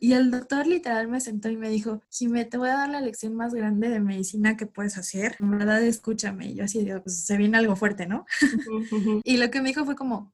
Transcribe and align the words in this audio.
Y 0.00 0.12
el 0.12 0.30
doctor 0.30 0.64
literal 0.66 1.08
me 1.08 1.20
sentó 1.20 1.48
y 1.48 1.56
me 1.56 1.68
dijo, 1.68 2.02
Jimé, 2.08 2.44
te 2.44 2.56
voy 2.56 2.68
a 2.68 2.76
dar 2.76 2.88
la 2.88 3.00
lección 3.00 3.34
más 3.34 3.52
grande 3.52 3.88
de 3.88 3.98
medicina 3.98 4.56
que 4.56 4.66
puedes 4.66 4.96
hacer. 4.96 5.36
En 5.40 5.50
verdad, 5.50 5.82
escúchame. 5.82 6.46
Y 6.46 6.54
yo 6.54 6.64
así 6.64 6.84
digo, 6.84 7.02
pues 7.02 7.24
se 7.24 7.36
viene 7.36 7.58
algo 7.58 7.74
fuerte, 7.74 8.06
¿no? 8.06 8.24
y 9.24 9.38
lo 9.38 9.50
que 9.50 9.60
me 9.60 9.70
dijo 9.70 9.84
fue 9.84 9.96
como, 9.96 10.32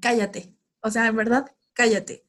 cállate. 0.00 0.54
O 0.80 0.90
sea, 0.90 1.06
en 1.06 1.16
verdad, 1.16 1.46
cállate. 1.72 2.26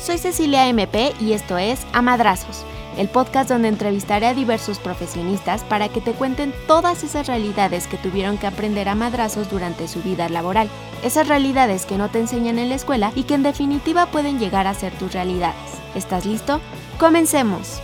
Soy 0.00 0.16
Cecilia 0.16 0.68
MP 0.68 1.12
y 1.20 1.32
esto 1.32 1.58
es 1.58 1.84
Amadrazos 1.92 2.64
el 2.96 3.08
podcast 3.08 3.48
donde 3.48 3.68
entrevistaré 3.68 4.26
a 4.26 4.34
diversos 4.34 4.78
profesionistas 4.78 5.64
para 5.64 5.88
que 5.88 6.00
te 6.00 6.12
cuenten 6.12 6.52
todas 6.66 7.04
esas 7.04 7.26
realidades 7.26 7.86
que 7.86 7.96
tuvieron 7.96 8.38
que 8.38 8.46
aprender 8.46 8.88
a 8.88 8.94
madrazos 8.94 9.50
durante 9.50 9.88
su 9.88 10.02
vida 10.02 10.28
laboral. 10.28 10.68
Esas 11.02 11.28
realidades 11.28 11.86
que 11.86 11.98
no 11.98 12.08
te 12.08 12.20
enseñan 12.20 12.58
en 12.58 12.68
la 12.68 12.74
escuela 12.74 13.12
y 13.14 13.24
que 13.24 13.34
en 13.34 13.42
definitiva 13.42 14.06
pueden 14.06 14.38
llegar 14.38 14.66
a 14.66 14.74
ser 14.74 14.92
tus 14.94 15.12
realidades. 15.12 15.56
¿Estás 15.94 16.26
listo? 16.26 16.60
Comencemos. 16.98 17.80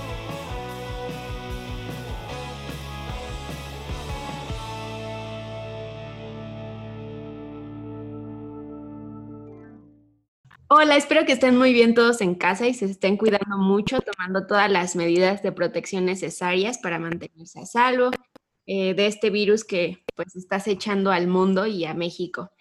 Hola, 10.75 10.97
espero 10.97 11.27
que 11.27 11.33
estén 11.33 11.59
muy 11.59 11.75
bien 11.75 11.93
todos 11.93 12.23
en 12.23 12.35
casa 12.35 12.67
y 12.67 12.73
se 12.73 12.87
estén 12.87 13.19
cuidando 13.19 13.59
mucho, 13.59 14.01
tomando 14.01 14.47
todas 14.47 14.71
las 14.71 14.97
medidas 14.97 15.43
de 15.43 15.53
protección 15.53 16.07
necesarias 16.07 16.79
para 16.79 16.99
mantenerse 16.99 17.61
a 17.61 17.67
salvo 17.67 18.11
eh, 18.65 18.95
de 18.95 19.07
este 19.07 19.29
virus 19.29 19.65
que 19.65 20.03
pues 20.16 20.35
está 20.35 20.57
acechando 20.57 21.11
al 21.11 21.27
mundo 21.27 21.66
y 21.66 21.85
a 21.85 21.93
México. 21.93 22.53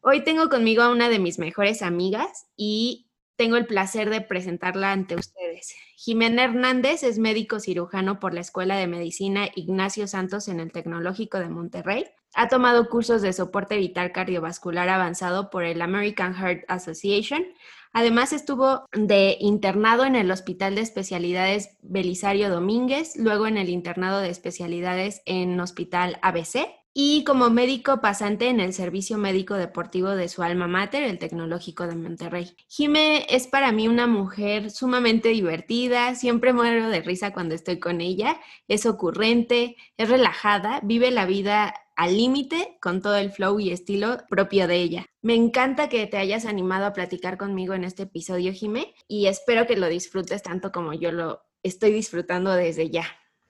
Hoy 0.00 0.24
tengo 0.24 0.48
conmigo 0.48 0.82
a 0.82 0.90
una 0.90 1.08
de 1.08 1.20
mis 1.20 1.38
mejores 1.38 1.82
amigas 1.82 2.48
y 2.56 3.08
tengo 3.36 3.54
el 3.54 3.66
placer 3.66 4.10
de 4.10 4.20
presentarla 4.20 4.90
ante 4.90 5.14
ustedes. 5.14 5.76
Jimena 5.94 6.42
Hernández 6.42 7.04
es 7.04 7.20
médico 7.20 7.60
cirujano 7.60 8.18
por 8.18 8.34
la 8.34 8.40
Escuela 8.40 8.76
de 8.76 8.88
Medicina 8.88 9.48
Ignacio 9.54 10.08
Santos 10.08 10.48
en 10.48 10.58
el 10.58 10.72
Tecnológico 10.72 11.38
de 11.38 11.50
Monterrey. 11.50 12.04
Ha 12.34 12.48
tomado 12.48 12.88
cursos 12.88 13.22
de 13.22 13.32
soporte 13.32 13.76
vital 13.76 14.12
cardiovascular 14.12 14.88
avanzado 14.88 15.50
por 15.50 15.64
el 15.64 15.80
American 15.82 16.34
Heart 16.34 16.64
Association. 16.68 17.44
Además 17.92 18.32
estuvo 18.32 18.86
de 18.92 19.36
internado 19.40 20.04
en 20.04 20.16
el 20.16 20.30
Hospital 20.30 20.74
de 20.74 20.80
Especialidades 20.80 21.76
Belisario 21.82 22.50
Domínguez, 22.50 23.14
luego 23.16 23.46
en 23.46 23.56
el 23.56 23.68
internado 23.68 24.20
de 24.20 24.30
especialidades 24.30 25.22
en 25.26 25.60
Hospital 25.60 26.18
ABC 26.22 26.66
y 26.96 27.24
como 27.24 27.50
médico 27.50 28.00
pasante 28.00 28.48
en 28.48 28.60
el 28.60 28.72
Servicio 28.72 29.18
Médico 29.18 29.54
Deportivo 29.54 30.10
de 30.10 30.28
su 30.28 30.44
alma 30.44 30.68
mater, 30.68 31.02
el 31.02 31.18
Tecnológico 31.18 31.88
de 31.88 31.96
Monterrey. 31.96 32.56
Jime 32.68 33.26
es 33.28 33.48
para 33.48 33.72
mí 33.72 33.88
una 33.88 34.06
mujer 34.06 34.70
sumamente 34.70 35.30
divertida, 35.30 36.14
siempre 36.14 36.52
muero 36.52 36.88
de 36.88 37.02
risa 37.02 37.32
cuando 37.32 37.56
estoy 37.56 37.80
con 37.80 38.00
ella, 38.00 38.40
es 38.68 38.86
ocurrente, 38.86 39.76
es 39.96 40.08
relajada, 40.08 40.80
vive 40.84 41.10
la 41.10 41.26
vida 41.26 41.74
al 41.96 42.16
límite 42.16 42.78
con 42.80 43.00
todo 43.00 43.16
el 43.16 43.30
flow 43.30 43.60
y 43.60 43.70
estilo 43.70 44.18
propio 44.28 44.66
de 44.66 44.76
ella. 44.76 45.06
Me 45.22 45.34
encanta 45.34 45.88
que 45.88 46.06
te 46.06 46.16
hayas 46.16 46.44
animado 46.44 46.86
a 46.86 46.92
platicar 46.92 47.36
conmigo 47.36 47.74
en 47.74 47.84
este 47.84 48.04
episodio, 48.04 48.52
Jime, 48.52 48.94
y 49.08 49.26
espero 49.26 49.66
que 49.66 49.76
lo 49.76 49.88
disfrutes 49.88 50.42
tanto 50.42 50.72
como 50.72 50.92
yo 50.92 51.12
lo 51.12 51.42
estoy 51.62 51.92
disfrutando 51.92 52.52
desde 52.52 52.90
ya. 52.90 53.06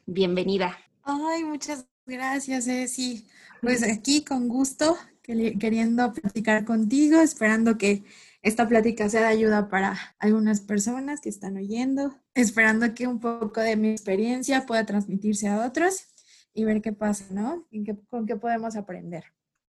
Bienvenida. 0.07 0.79
Ay, 1.03 1.45
muchas 1.45 1.87
gracias, 2.07 2.65
Ceci. 2.67 3.27
Pues 3.61 3.83
aquí 3.83 4.25
con 4.25 4.49
gusto, 4.49 4.97
queriendo 5.23 6.13
platicar 6.13 6.65
contigo, 6.65 7.21
esperando 7.21 7.79
que 7.79 8.05
esta 8.43 8.69
plática 8.69 9.09
sea 9.09 9.23
de 9.23 9.27
ayuda 9.29 9.71
para 9.71 9.99
algunas 10.19 10.61
personas 10.61 11.23
que 11.23 11.31
están 11.31 11.57
oyendo, 11.57 12.15
esperando 12.35 12.95
que 12.95 13.07
un 13.07 13.19
poco 13.19 13.63
de 13.63 13.77
mi 13.77 13.89
experiencia 13.89 14.67
pueda 14.67 14.85
transmitirse 14.85 15.49
a 15.49 15.67
otros 15.67 16.14
y 16.55 16.65
ver 16.65 16.81
qué 16.81 16.93
pasa, 16.93 17.27
¿no? 17.31 17.67
¿Y 17.71 17.85
con 18.09 18.27
qué 18.27 18.37
podemos 18.37 18.77
aprender. 18.77 19.25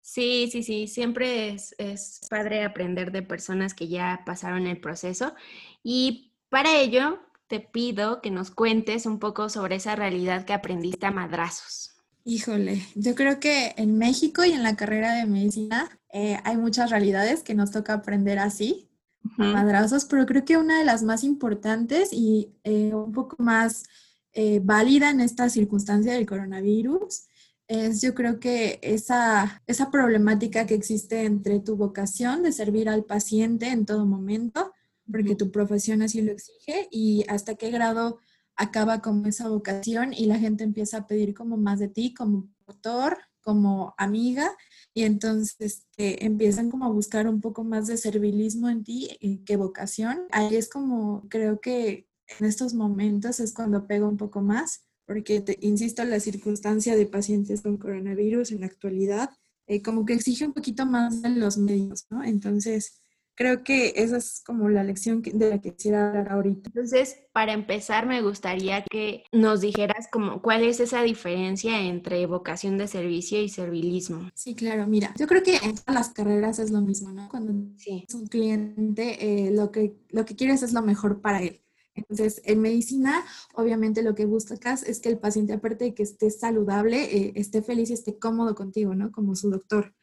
Sí, 0.01 0.49
sí, 0.51 0.63
sí, 0.63 0.89
siempre 0.89 1.51
es, 1.51 1.75
es 1.79 2.21
padre 2.31 2.65
aprender 2.65 3.13
de 3.13 3.23
personas 3.23 3.75
que 3.75 3.87
ya 3.87 4.23
pasaron 4.25 4.67
el 4.67 4.81
proceso 4.81 5.35
y 5.83 6.33
para 6.49 6.79
ello 6.79 7.21
te 7.47 7.61
pido 7.61 8.23
que 8.23 8.31
nos 8.31 8.51
cuentes 8.51 9.07
un 9.07 9.19
poco 9.19 9.49
sobre 9.51 9.77
esa 9.77 9.97
realidad 9.97 10.45
que 10.47 10.55
aprendiste 10.55 11.07
a 11.07 11.11
madrazos. 11.11 11.91
Híjole, 12.25 12.83
yo 12.95 13.15
creo 13.15 13.41
que 13.41 13.75
en 13.77 13.99
México 13.99 14.45
y 14.45 14.53
en 14.53 14.63
la 14.63 14.77
carrera 14.77 15.15
de 15.15 15.27
medicina 15.27 15.91
eh, 16.13 16.39
hay 16.45 16.57
muchas 16.57 16.91
realidades 16.91 17.43
que 17.43 17.55
nos 17.55 17.71
toca 17.71 17.95
aprender 17.95 18.39
así, 18.39 18.89
a 19.39 19.45
madrazos, 19.45 20.07
pero 20.07 20.27
creo 20.27 20.45
que 20.45 20.57
una 20.57 20.79
de 20.79 20.85
las 20.85 21.03
más 21.03 21.25
importantes 21.25 22.11
y 22.13 22.55
eh, 22.65 22.95
un 22.95 23.13
poco 23.13 23.37
más 23.39 23.85
eh, 24.33 24.61
válida 24.63 25.11
en 25.11 25.21
esta 25.21 25.49
circunstancia 25.49 26.13
del 26.13 26.27
coronavirus 26.27 27.25
es 27.67 28.01
yo 28.01 28.15
creo 28.15 28.41
que 28.41 28.81
esa, 28.83 29.63
esa 29.67 29.91
problemática 29.91 30.67
que 30.67 30.75
existe 30.75 31.25
entre 31.25 31.61
tu 31.61 31.77
vocación 31.77 32.43
de 32.43 32.51
servir 32.51 32.89
al 32.89 33.05
paciente 33.05 33.69
en 33.69 33.87
todo 33.87 34.07
momento, 34.07 34.73
porque 35.11 35.37
tu 35.37 35.53
profesión 35.53 36.03
así 36.03 36.21
lo 36.21 36.33
exige, 36.33 36.89
y 36.91 37.25
hasta 37.29 37.55
qué 37.55 37.71
grado 37.71 38.19
acaba 38.57 39.01
como 39.01 39.27
esa 39.27 39.49
vocación 39.49 40.13
y 40.13 40.27
la 40.27 40.39
gente 40.39 40.65
empieza 40.65 40.99
a 40.99 41.07
pedir 41.07 41.33
como 41.33 41.57
más 41.57 41.79
de 41.79 41.89
ti, 41.89 42.13
como 42.13 42.49
doctor, 42.67 43.19
como 43.41 43.95
amiga, 43.97 44.51
y 44.93 45.05
entonces 45.05 45.87
empiezan 45.97 46.71
como 46.71 46.87
a 46.87 46.91
buscar 46.91 47.29
un 47.29 47.41
poco 47.41 47.63
más 47.63 47.87
de 47.87 47.97
servilismo 47.97 48.69
en 48.69 48.83
ti 48.83 49.17
eh, 49.21 49.45
que 49.45 49.57
vocación. 49.57 50.23
Ahí 50.33 50.57
es 50.57 50.69
como, 50.69 51.27
creo 51.29 51.61
que 51.61 52.10
en 52.39 52.47
estos 52.47 52.75
momentos 52.75 53.41
es 53.41 53.53
cuando 53.53 53.87
pega 53.87 54.07
un 54.07 54.17
poco 54.17 54.41
más, 54.41 54.87
porque, 55.07 55.41
te, 55.41 55.59
insisto, 55.61 56.05
la 56.05 56.21
circunstancia 56.21 56.95
de 56.95 57.07
pacientes 57.07 57.63
con 57.63 57.79
coronavirus 57.79 58.53
en 58.53 58.61
la 58.61 58.67
actualidad, 58.67 59.31
eh, 59.67 59.83
como 59.83 60.05
que 60.05 60.15
exige 60.15 60.47
un 60.47 60.53
poquito 60.53 60.87
más 60.87 61.23
de 61.23 61.31
los 61.31 61.59
medios, 61.59 62.07
¿no? 62.11 62.23
Entonces, 62.23 63.01
creo 63.41 63.65
que 63.65 63.95
esa 63.97 64.19
es 64.19 64.43
como 64.45 64.69
la 64.69 64.85
lección 64.85 65.23
de 65.23 65.49
la 65.49 65.61
que 65.61 65.75
quisiera 65.75 66.09
hablar 66.09 66.31
ahorita. 66.31 66.69
Entonces, 66.69 67.17
para 67.33 67.55
empezar, 67.55 68.07
me 68.07 68.21
gustaría 68.21 68.85
que 68.85 69.25
nos 69.33 69.63
dijeras 69.63 70.09
como 70.13 70.43
cuál 70.43 70.63
es 70.63 70.79
esa 70.79 71.03
diferencia 71.03 71.81
entre 71.81 72.27
vocación 72.27 72.77
de 72.77 72.87
servicio 72.87 73.41
y 73.41 73.49
servilismo. 73.49 74.29
Sí, 74.35 74.55
claro, 74.55 74.87
mira, 74.87 75.15
yo 75.19 75.27
creo 75.27 75.43
que 75.43 75.57
en 75.57 75.75
todas 75.75 75.95
las 75.95 76.11
carreras 76.11 76.59
es 76.59 76.71
lo 76.71 76.83
mismo, 76.83 77.13
¿no? 77.13 77.31
Cuando 77.31 77.55
es 77.87 78.15
un 78.15 78.27
cliente, 78.27 79.47
eh, 79.47 79.51
lo, 79.51 79.71
que, 79.71 79.97
lo 80.11 80.27
que 80.27 80.37
quieres 80.37 80.63
es 80.63 80.75
lo 80.75 80.83
mejor 80.83 81.23
para 81.23 81.43
él. 81.43 81.63
Entonces, 81.95 82.41
en 82.45 82.61
medicina, 82.61 83.25
obviamente 83.55 84.03
lo 84.03 84.15
que 84.15 84.27
buscas 84.27 84.83
es 84.83 85.01
que 85.01 85.09
el 85.09 85.19
paciente, 85.19 85.53
aparte 85.53 85.87
de 85.87 85.95
que 85.95 86.03
esté 86.03 86.31
saludable, 86.31 87.05
eh, 87.17 87.33
esté 87.37 87.63
feliz 87.63 87.91
y 87.91 87.95
esté 87.95 88.19
cómodo 88.19 88.55
contigo, 88.55 88.95
¿no? 88.95 89.11
Como 89.13 89.35
su 89.35 89.51
doctor 89.51 89.95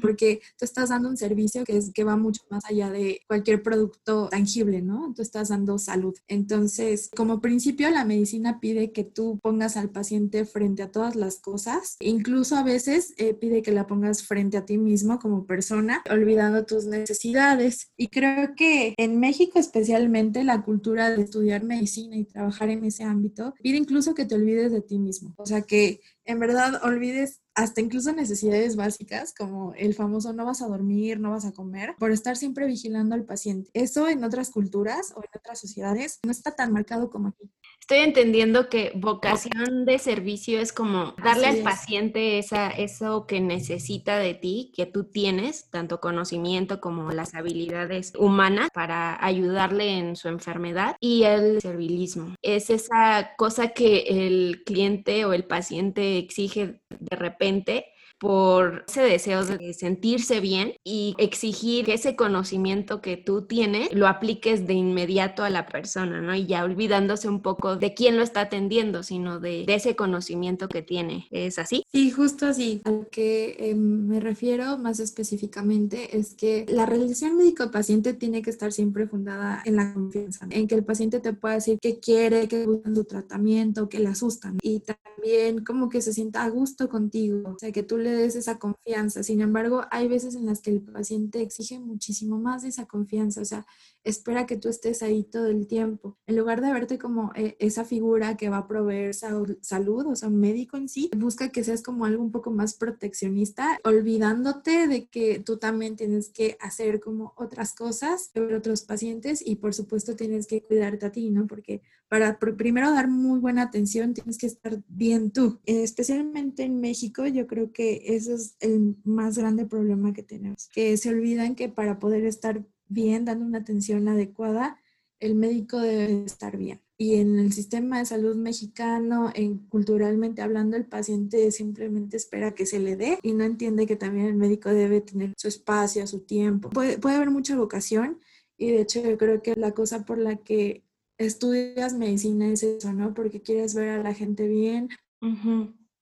porque 0.00 0.40
tú 0.58 0.64
estás 0.64 0.88
dando 0.90 1.08
un 1.08 1.16
servicio 1.16 1.64
que, 1.64 1.76
es, 1.76 1.92
que 1.92 2.04
va 2.04 2.16
mucho 2.16 2.42
más 2.50 2.64
allá 2.64 2.90
de 2.90 3.20
cualquier 3.26 3.62
producto 3.62 4.28
tangible, 4.28 4.82
¿no? 4.82 5.12
Tú 5.14 5.22
estás 5.22 5.48
dando 5.48 5.78
salud. 5.78 6.14
Entonces, 6.28 7.10
como 7.14 7.40
principio, 7.40 7.90
la 7.90 8.04
medicina 8.04 8.60
pide 8.60 8.92
que 8.92 9.04
tú 9.04 9.38
pongas 9.42 9.76
al 9.76 9.90
paciente 9.90 10.44
frente 10.44 10.82
a 10.82 10.90
todas 10.90 11.16
las 11.16 11.40
cosas. 11.40 11.96
Incluso 12.00 12.56
a 12.56 12.62
veces 12.62 13.14
eh, 13.16 13.34
pide 13.34 13.62
que 13.62 13.72
la 13.72 13.86
pongas 13.86 14.22
frente 14.22 14.56
a 14.56 14.64
ti 14.64 14.78
mismo 14.78 15.18
como 15.18 15.46
persona, 15.46 16.02
olvidando 16.10 16.64
tus 16.64 16.86
necesidades. 16.86 17.92
Y 17.96 18.08
creo 18.08 18.54
que 18.56 18.94
en 18.96 19.20
México 19.20 19.58
especialmente 19.58 20.44
la 20.44 20.62
cultura 20.62 21.10
de 21.10 21.22
estudiar 21.22 21.64
medicina 21.64 22.16
y 22.16 22.24
trabajar 22.24 22.70
en 22.70 22.84
ese 22.84 23.04
ámbito 23.04 23.54
pide 23.62 23.78
incluso 23.78 24.14
que 24.14 24.24
te 24.24 24.34
olvides 24.34 24.72
de 24.72 24.82
ti 24.82 24.98
mismo. 24.98 25.34
O 25.36 25.46
sea, 25.46 25.62
que 25.62 26.00
en 26.24 26.38
verdad 26.38 26.80
olvides 26.82 27.40
hasta 27.54 27.80
incluso 27.80 28.12
necesidades 28.12 28.74
básicas 28.76 29.32
como 29.32 29.74
el 29.74 29.94
famoso 29.94 30.32
no 30.32 30.44
vas 30.44 30.60
a 30.60 30.66
dormir, 30.66 31.20
no 31.20 31.30
vas 31.30 31.44
a 31.44 31.52
comer, 31.52 31.94
por 31.98 32.10
estar 32.10 32.36
siempre 32.36 32.66
vigilando 32.66 33.14
al 33.14 33.24
paciente. 33.24 33.70
Eso 33.74 34.08
en 34.08 34.24
otras 34.24 34.50
culturas 34.50 35.12
o 35.14 35.20
en 35.20 35.30
otras 35.36 35.60
sociedades 35.60 36.18
no 36.24 36.32
está 36.32 36.56
tan 36.56 36.72
marcado 36.72 37.10
como 37.10 37.28
aquí. 37.28 37.50
Estoy 37.80 37.98
entendiendo 37.98 38.68
que 38.68 38.92
vocación 38.94 39.84
de 39.84 39.98
servicio 39.98 40.58
es 40.58 40.72
como 40.72 41.14
darle 41.22 41.46
al 41.46 41.58
paciente 41.58 42.38
esa, 42.38 42.70
eso 42.70 43.26
que 43.26 43.40
necesita 43.40 44.18
de 44.18 44.34
ti, 44.34 44.72
que 44.74 44.86
tú 44.86 45.04
tienes, 45.04 45.68
tanto 45.70 46.00
conocimiento 46.00 46.80
como 46.80 47.12
las 47.12 47.34
habilidades 47.34 48.14
humanas 48.18 48.70
para 48.72 49.22
ayudarle 49.24 49.98
en 49.98 50.16
su 50.16 50.28
enfermedad. 50.28 50.96
Y 50.98 51.24
el 51.24 51.60
servilismo 51.60 52.34
es 52.40 52.70
esa 52.70 53.34
cosa 53.36 53.68
que 53.68 54.26
el 54.26 54.62
cliente 54.64 55.26
o 55.26 55.34
el 55.34 55.44
paciente 55.44 56.13
exige 56.18 56.80
de 56.88 57.16
repente 57.16 57.86
por 58.24 58.84
ese 58.88 59.02
deseo 59.02 59.44
de 59.44 59.74
sentirse 59.74 60.40
bien 60.40 60.72
y 60.82 61.14
exigir 61.18 61.84
que 61.84 61.92
ese 61.92 62.16
conocimiento 62.16 63.02
que 63.02 63.18
tú 63.18 63.42
tienes 63.42 63.92
lo 63.92 64.08
apliques 64.08 64.66
de 64.66 64.72
inmediato 64.72 65.44
a 65.44 65.50
la 65.50 65.66
persona, 65.66 66.22
¿no? 66.22 66.34
Y 66.34 66.46
ya 66.46 66.64
olvidándose 66.64 67.28
un 67.28 67.42
poco 67.42 67.76
de 67.76 67.92
quién 67.92 68.16
lo 68.16 68.22
está 68.22 68.40
atendiendo, 68.40 69.02
sino 69.02 69.40
de, 69.40 69.66
ese 69.68 69.94
conocimiento 69.94 70.70
que 70.70 70.80
tiene. 70.80 71.26
¿Es 71.30 71.58
así? 71.58 71.84
Sí, 71.92 72.10
justo 72.10 72.46
así. 72.46 72.80
A 72.84 72.92
lo 72.92 73.06
que 73.10 73.56
em, 73.58 74.06
me 74.06 74.20
refiero 74.20 74.78
más 74.78 75.00
específicamente 75.00 76.16
es 76.16 76.32
que 76.32 76.64
la 76.66 76.86
relación 76.86 77.36
médico-paciente 77.36 78.14
tiene 78.14 78.40
que 78.40 78.48
estar 78.48 78.72
siempre 78.72 79.06
fundada 79.06 79.60
en 79.66 79.76
la 79.76 79.92
confianza, 79.92 80.46
en 80.48 80.66
que 80.66 80.76
el 80.76 80.84
paciente 80.84 81.20
te 81.20 81.34
pueda 81.34 81.56
decir 81.56 81.78
qué 81.78 81.98
quiere, 82.00 82.48
qué 82.48 82.64
gusta 82.64 82.94
su 82.94 83.04
tratamiento, 83.04 83.90
qué 83.90 83.98
le 83.98 84.08
asustan 84.08 84.56
y 84.62 84.80
también 84.80 85.62
como 85.62 85.90
que 85.90 86.00
se 86.00 86.14
sienta 86.14 86.44
a 86.44 86.48
gusto 86.48 86.88
contigo, 86.88 87.50
o 87.54 87.58
sea, 87.58 87.70
que 87.70 87.82
tú 87.82 87.98
le 87.98 88.13
des 88.16 88.36
esa 88.36 88.58
confianza. 88.58 89.22
Sin 89.22 89.40
embargo, 89.40 89.84
hay 89.90 90.08
veces 90.08 90.34
en 90.34 90.46
las 90.46 90.60
que 90.60 90.70
el 90.70 90.80
paciente 90.82 91.42
exige 91.42 91.78
muchísimo 91.78 92.38
más 92.38 92.62
de 92.62 92.68
esa 92.68 92.86
confianza, 92.86 93.40
o 93.40 93.44
sea, 93.44 93.66
espera 94.04 94.46
que 94.46 94.56
tú 94.56 94.68
estés 94.68 95.02
ahí 95.02 95.24
todo 95.24 95.46
el 95.48 95.66
tiempo. 95.66 96.16
En 96.26 96.36
lugar 96.36 96.60
de 96.60 96.72
verte 96.72 96.98
como 96.98 97.32
eh, 97.34 97.56
esa 97.58 97.84
figura 97.84 98.36
que 98.36 98.48
va 98.48 98.58
a 98.58 98.68
proveer 98.68 99.14
salud, 99.14 100.06
o 100.06 100.14
sea, 100.14 100.28
un 100.28 100.40
médico 100.40 100.76
en 100.76 100.88
sí, 100.88 101.10
busca 101.16 101.48
que 101.48 101.64
seas 101.64 101.82
como 101.82 102.04
algo 102.04 102.22
un 102.22 102.30
poco 102.30 102.50
más 102.50 102.74
proteccionista, 102.74 103.78
olvidándote 103.84 104.86
de 104.86 105.06
que 105.06 105.38
tú 105.38 105.58
también 105.58 105.96
tienes 105.96 106.28
que 106.28 106.56
hacer 106.60 107.00
como 107.00 107.32
otras 107.36 107.74
cosas 107.74 108.30
sobre 108.32 108.56
otros 108.56 108.82
pacientes 108.82 109.42
y 109.44 109.56
por 109.56 109.74
supuesto 109.74 110.16
tienes 110.16 110.46
que 110.46 110.62
cuidarte 110.62 111.06
a 111.06 111.12
ti, 111.12 111.30
¿no? 111.30 111.46
Porque 111.46 111.82
para 112.08 112.38
primero 112.38 112.90
dar 112.90 113.08
muy 113.08 113.40
buena 113.40 113.62
atención 113.62 114.14
tienes 114.14 114.38
que 114.38 114.46
estar 114.46 114.82
bien 114.88 115.30
tú. 115.30 115.60
especialmente 115.64 116.62
en 116.62 116.80
México, 116.80 117.26
yo 117.26 117.46
creo 117.46 117.72
que 117.72 118.02
ese 118.06 118.34
es 118.34 118.56
el 118.60 118.96
más 119.04 119.38
grande 119.38 119.64
problema 119.64 120.12
que 120.12 120.22
tenemos, 120.22 120.68
que 120.72 120.96
se 120.96 121.08
olvidan 121.08 121.54
que 121.54 121.68
para 121.68 121.98
poder 121.98 122.24
estar 122.24 122.64
bien, 122.94 123.24
dando 123.24 123.44
una 123.44 123.58
atención 123.58 124.08
adecuada, 124.08 124.78
el 125.20 125.34
médico 125.34 125.78
debe 125.78 126.24
estar 126.24 126.56
bien. 126.56 126.80
Y 126.96 127.16
en 127.16 127.38
el 127.38 127.52
sistema 127.52 127.98
de 127.98 128.06
salud 128.06 128.36
mexicano, 128.36 129.32
en, 129.34 129.58
culturalmente 129.68 130.42
hablando, 130.42 130.76
el 130.76 130.86
paciente 130.86 131.50
simplemente 131.50 132.16
espera 132.16 132.54
que 132.54 132.66
se 132.66 132.78
le 132.78 132.96
dé 132.96 133.18
y 133.22 133.32
no 133.32 133.44
entiende 133.44 133.86
que 133.86 133.96
también 133.96 134.26
el 134.26 134.36
médico 134.36 134.70
debe 134.70 135.00
tener 135.00 135.32
su 135.36 135.48
espacio, 135.48 136.06
su 136.06 136.20
tiempo. 136.20 136.70
Puede, 136.70 136.98
puede 136.98 137.16
haber 137.16 137.30
mucha 137.30 137.56
vocación 137.56 138.20
y 138.56 138.70
de 138.70 138.82
hecho 138.82 139.02
yo 139.02 139.18
creo 139.18 139.42
que 139.42 139.56
la 139.56 139.72
cosa 139.72 140.04
por 140.04 140.18
la 140.18 140.36
que 140.36 140.84
estudias 141.18 141.94
medicina 141.94 142.48
es 142.48 142.62
eso, 142.62 142.92
¿no? 142.92 143.12
Porque 143.14 143.42
quieres 143.42 143.74
ver 143.74 143.88
a 143.90 144.02
la 144.02 144.14
gente 144.14 144.46
bien, 144.46 144.88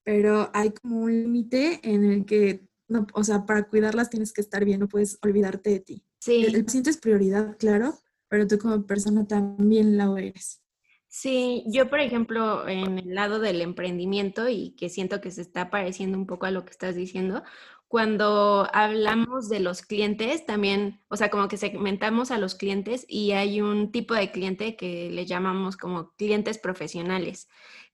pero 0.04 0.50
hay 0.52 0.70
como 0.72 1.02
un 1.02 1.22
límite 1.22 1.80
en 1.82 2.04
el 2.04 2.24
que, 2.26 2.66
no, 2.88 3.06
o 3.14 3.24
sea, 3.24 3.46
para 3.46 3.68
cuidarlas 3.68 4.10
tienes 4.10 4.32
que 4.32 4.40
estar 4.40 4.64
bien, 4.64 4.80
no 4.80 4.88
puedes 4.88 5.18
olvidarte 5.22 5.70
de 5.70 5.80
ti. 5.80 6.04
Sí. 6.22 6.44
El, 6.44 6.64
paciente 6.64 6.90
es 6.90 6.98
prioridad, 6.98 7.56
claro, 7.58 7.98
pero 8.28 8.46
tú 8.46 8.56
como 8.56 8.86
persona 8.86 9.26
también 9.26 9.96
la 9.96 10.04
eres. 10.16 10.62
Sí, 11.08 11.64
yo 11.66 11.90
por 11.90 11.98
ejemplo, 11.98 12.68
en 12.68 13.00
el 13.00 13.12
lado 13.12 13.40
del 13.40 13.60
emprendimiento 13.60 14.48
y 14.48 14.70
que 14.76 14.88
siento 14.88 15.20
que 15.20 15.32
se 15.32 15.42
está 15.42 15.68
pareciendo 15.68 16.16
un 16.16 16.28
poco 16.28 16.46
a 16.46 16.52
lo 16.52 16.64
que 16.64 16.70
estás 16.70 16.94
diciendo, 16.94 17.42
cuando 17.88 18.68
hablamos 18.72 19.48
de 19.48 19.58
los 19.58 19.82
clientes, 19.82 20.46
también, 20.46 21.02
o 21.08 21.16
sea, 21.16 21.28
como 21.28 21.48
que 21.48 21.56
segmentamos 21.56 22.30
a 22.30 22.38
los 22.38 22.54
clientes 22.54 23.04
y 23.08 23.32
hay 23.32 23.60
un 23.60 23.90
tipo 23.90 24.14
de 24.14 24.30
cliente 24.30 24.76
que 24.76 25.10
le 25.10 25.26
llamamos 25.26 25.76
como 25.76 26.12
clientes 26.12 26.56
profesionales 26.56 27.48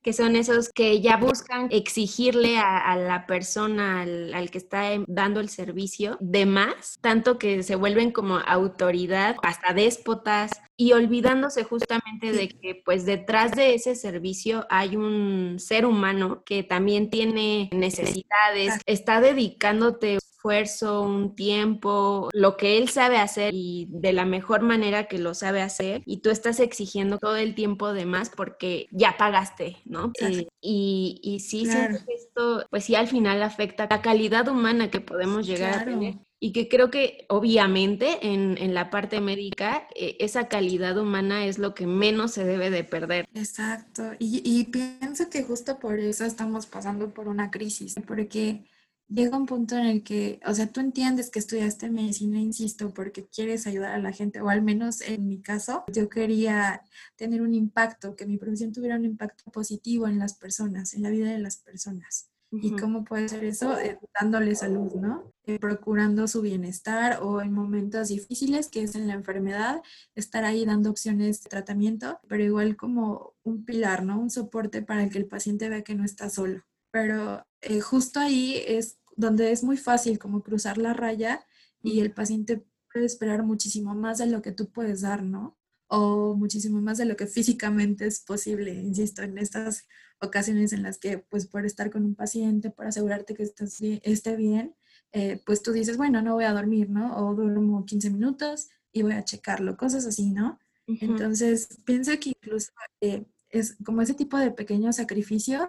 que 0.08 0.14
son 0.14 0.36
esos 0.36 0.70
que 0.70 1.02
ya 1.02 1.18
buscan 1.18 1.68
exigirle 1.70 2.56
a, 2.56 2.96
la 2.96 3.26
persona, 3.26 4.00
al, 4.00 4.50
que 4.50 4.56
está 4.56 4.84
dando 5.06 5.38
el 5.38 5.50
servicio, 5.50 6.16
de 6.18 6.46
más, 6.46 6.96
tanto 7.02 7.38
que 7.38 7.62
se 7.62 7.74
vuelven 7.74 8.10
como 8.10 8.38
autoridad, 8.38 9.36
hasta 9.42 9.74
déspotas, 9.74 10.62
y 10.78 10.92
olvidándose 10.92 11.62
justamente 11.62 12.32
de 12.32 12.48
que 12.48 12.80
pues 12.82 13.04
detrás 13.04 13.52
de 13.52 13.74
ese 13.74 13.94
servicio 13.96 14.66
hay 14.70 14.96
un 14.96 15.56
ser 15.58 15.84
humano 15.84 16.42
que 16.42 16.62
también 16.62 17.10
tiene 17.10 17.68
necesidades, 17.70 18.80
está 18.86 19.20
dedicándote 19.20 20.16
esfuerzo, 20.38 21.02
un 21.02 21.34
tiempo, 21.34 22.28
lo 22.32 22.56
que 22.56 22.78
él 22.78 22.88
sabe 22.88 23.18
hacer 23.18 23.54
y 23.54 23.88
de 23.90 24.12
la 24.12 24.24
mejor 24.24 24.62
manera 24.62 25.08
que 25.08 25.18
lo 25.18 25.34
sabe 25.34 25.62
hacer 25.62 26.02
y 26.06 26.18
tú 26.18 26.30
estás 26.30 26.60
exigiendo 26.60 27.18
todo 27.18 27.36
el 27.36 27.56
tiempo 27.56 27.92
de 27.92 28.06
más 28.06 28.30
porque 28.30 28.86
ya 28.92 29.16
pagaste, 29.18 29.78
¿no? 29.84 30.12
Eh, 30.20 30.46
y, 30.60 31.20
y 31.24 31.40
sí, 31.40 31.66
siento 31.66 31.98
que 32.06 32.14
esto, 32.14 32.64
pues 32.70 32.84
sí, 32.84 32.94
al 32.94 33.08
final 33.08 33.42
afecta 33.42 33.88
la 33.90 34.00
calidad 34.00 34.46
humana 34.46 34.90
que 34.90 35.00
podemos 35.00 35.44
llegar 35.44 35.80
a 35.80 35.84
tener 35.84 36.14
y 36.40 36.52
que 36.52 36.68
creo 36.68 36.88
que 36.88 37.26
obviamente 37.28 38.18
en, 38.22 38.56
en 38.58 38.72
la 38.74 38.90
parte 38.90 39.20
médica 39.20 39.88
eh, 39.96 40.18
esa 40.20 40.46
calidad 40.46 40.96
humana 40.96 41.46
es 41.46 41.58
lo 41.58 41.74
que 41.74 41.88
menos 41.88 42.30
se 42.30 42.44
debe 42.44 42.70
de 42.70 42.84
perder. 42.84 43.26
Exacto, 43.34 44.12
y, 44.20 44.40
y 44.44 44.64
pienso 44.66 45.28
que 45.30 45.42
justo 45.42 45.80
por 45.80 45.98
eso 45.98 46.24
estamos 46.24 46.66
pasando 46.66 47.12
por 47.12 47.26
una 47.26 47.50
crisis, 47.50 47.96
porque 48.06 48.62
llega 49.08 49.36
un 49.36 49.46
punto 49.46 49.76
en 49.76 49.86
el 49.86 50.02
que, 50.02 50.40
o 50.46 50.54
sea, 50.54 50.66
tú 50.68 50.80
entiendes 50.80 51.30
que 51.30 51.38
estudiaste 51.38 51.90
medicina, 51.90 52.38
insisto, 52.38 52.92
porque 52.92 53.26
quieres 53.26 53.66
ayudar 53.66 53.92
a 53.92 53.98
la 53.98 54.12
gente, 54.12 54.40
o 54.40 54.48
al 54.48 54.62
menos 54.62 55.00
en 55.00 55.26
mi 55.26 55.40
caso, 55.40 55.84
yo 55.92 56.08
quería 56.08 56.82
tener 57.16 57.42
un 57.42 57.54
impacto, 57.54 58.16
que 58.16 58.26
mi 58.26 58.36
profesión 58.36 58.72
tuviera 58.72 58.96
un 58.96 59.04
impacto 59.04 59.50
positivo 59.50 60.06
en 60.06 60.18
las 60.18 60.34
personas, 60.34 60.94
en 60.94 61.02
la 61.02 61.10
vida 61.10 61.30
de 61.30 61.38
las 61.38 61.56
personas. 61.56 62.30
¿Y 62.50 62.74
cómo 62.76 63.04
puede 63.04 63.28
ser 63.28 63.44
eso? 63.44 63.78
Eh, 63.78 63.98
dándole 64.18 64.54
salud, 64.54 64.94
¿no? 64.94 65.34
Eh, 65.44 65.58
procurando 65.58 66.26
su 66.26 66.40
bienestar 66.40 67.20
o 67.22 67.42
en 67.42 67.52
momentos 67.52 68.08
difíciles, 68.08 68.68
que 68.68 68.82
es 68.82 68.94
en 68.94 69.06
la 69.06 69.12
enfermedad, 69.12 69.82
estar 70.14 70.44
ahí 70.44 70.64
dando 70.64 70.88
opciones 70.88 71.42
de 71.42 71.50
tratamiento, 71.50 72.18
pero 72.26 72.42
igual 72.42 72.76
como 72.76 73.34
un 73.42 73.66
pilar, 73.66 74.02
¿no? 74.02 74.18
Un 74.18 74.30
soporte 74.30 74.80
para 74.80 75.10
que 75.10 75.18
el 75.18 75.26
paciente 75.26 75.68
vea 75.68 75.82
que 75.82 75.94
no 75.94 76.04
está 76.04 76.30
solo. 76.30 76.62
Pero 76.90 77.46
eh, 77.60 77.80
justo 77.80 78.18
ahí 78.18 78.62
es 78.66 78.97
donde 79.18 79.50
es 79.50 79.64
muy 79.64 79.76
fácil 79.76 80.18
como 80.18 80.42
cruzar 80.42 80.78
la 80.78 80.94
raya 80.94 81.44
y 81.82 82.00
el 82.00 82.12
paciente 82.12 82.64
puede 82.92 83.04
esperar 83.04 83.42
muchísimo 83.42 83.94
más 83.94 84.18
de 84.18 84.26
lo 84.26 84.40
que 84.42 84.52
tú 84.52 84.70
puedes 84.70 85.00
dar, 85.00 85.24
¿no? 85.24 85.58
O 85.88 86.34
muchísimo 86.36 86.80
más 86.80 86.98
de 86.98 87.04
lo 87.04 87.16
que 87.16 87.26
físicamente 87.26 88.06
es 88.06 88.20
posible, 88.20 88.72
insisto, 88.72 89.22
en 89.22 89.36
estas 89.38 89.86
ocasiones 90.20 90.72
en 90.72 90.84
las 90.84 90.98
que, 90.98 91.18
pues, 91.18 91.46
por 91.46 91.66
estar 91.66 91.90
con 91.90 92.04
un 92.04 92.14
paciente, 92.14 92.70
por 92.70 92.86
asegurarte 92.86 93.34
que 93.34 93.42
estás 93.42 93.78
esté 93.80 94.36
bien, 94.36 94.76
eh, 95.12 95.42
pues 95.44 95.62
tú 95.62 95.72
dices, 95.72 95.96
bueno, 95.96 96.22
no 96.22 96.34
voy 96.34 96.44
a 96.44 96.52
dormir, 96.52 96.88
¿no? 96.88 97.16
O 97.16 97.34
duermo 97.34 97.84
15 97.84 98.10
minutos 98.10 98.68
y 98.92 99.02
voy 99.02 99.14
a 99.14 99.24
checarlo, 99.24 99.76
cosas 99.76 100.06
así, 100.06 100.30
¿no? 100.30 100.60
Entonces, 100.86 101.80
pienso 101.84 102.12
que 102.20 102.30
incluso 102.30 102.70
eh, 103.00 103.26
es 103.50 103.76
como 103.84 104.00
ese 104.00 104.14
tipo 104.14 104.38
de 104.38 104.52
pequeños 104.52 104.96
sacrificios 104.96 105.68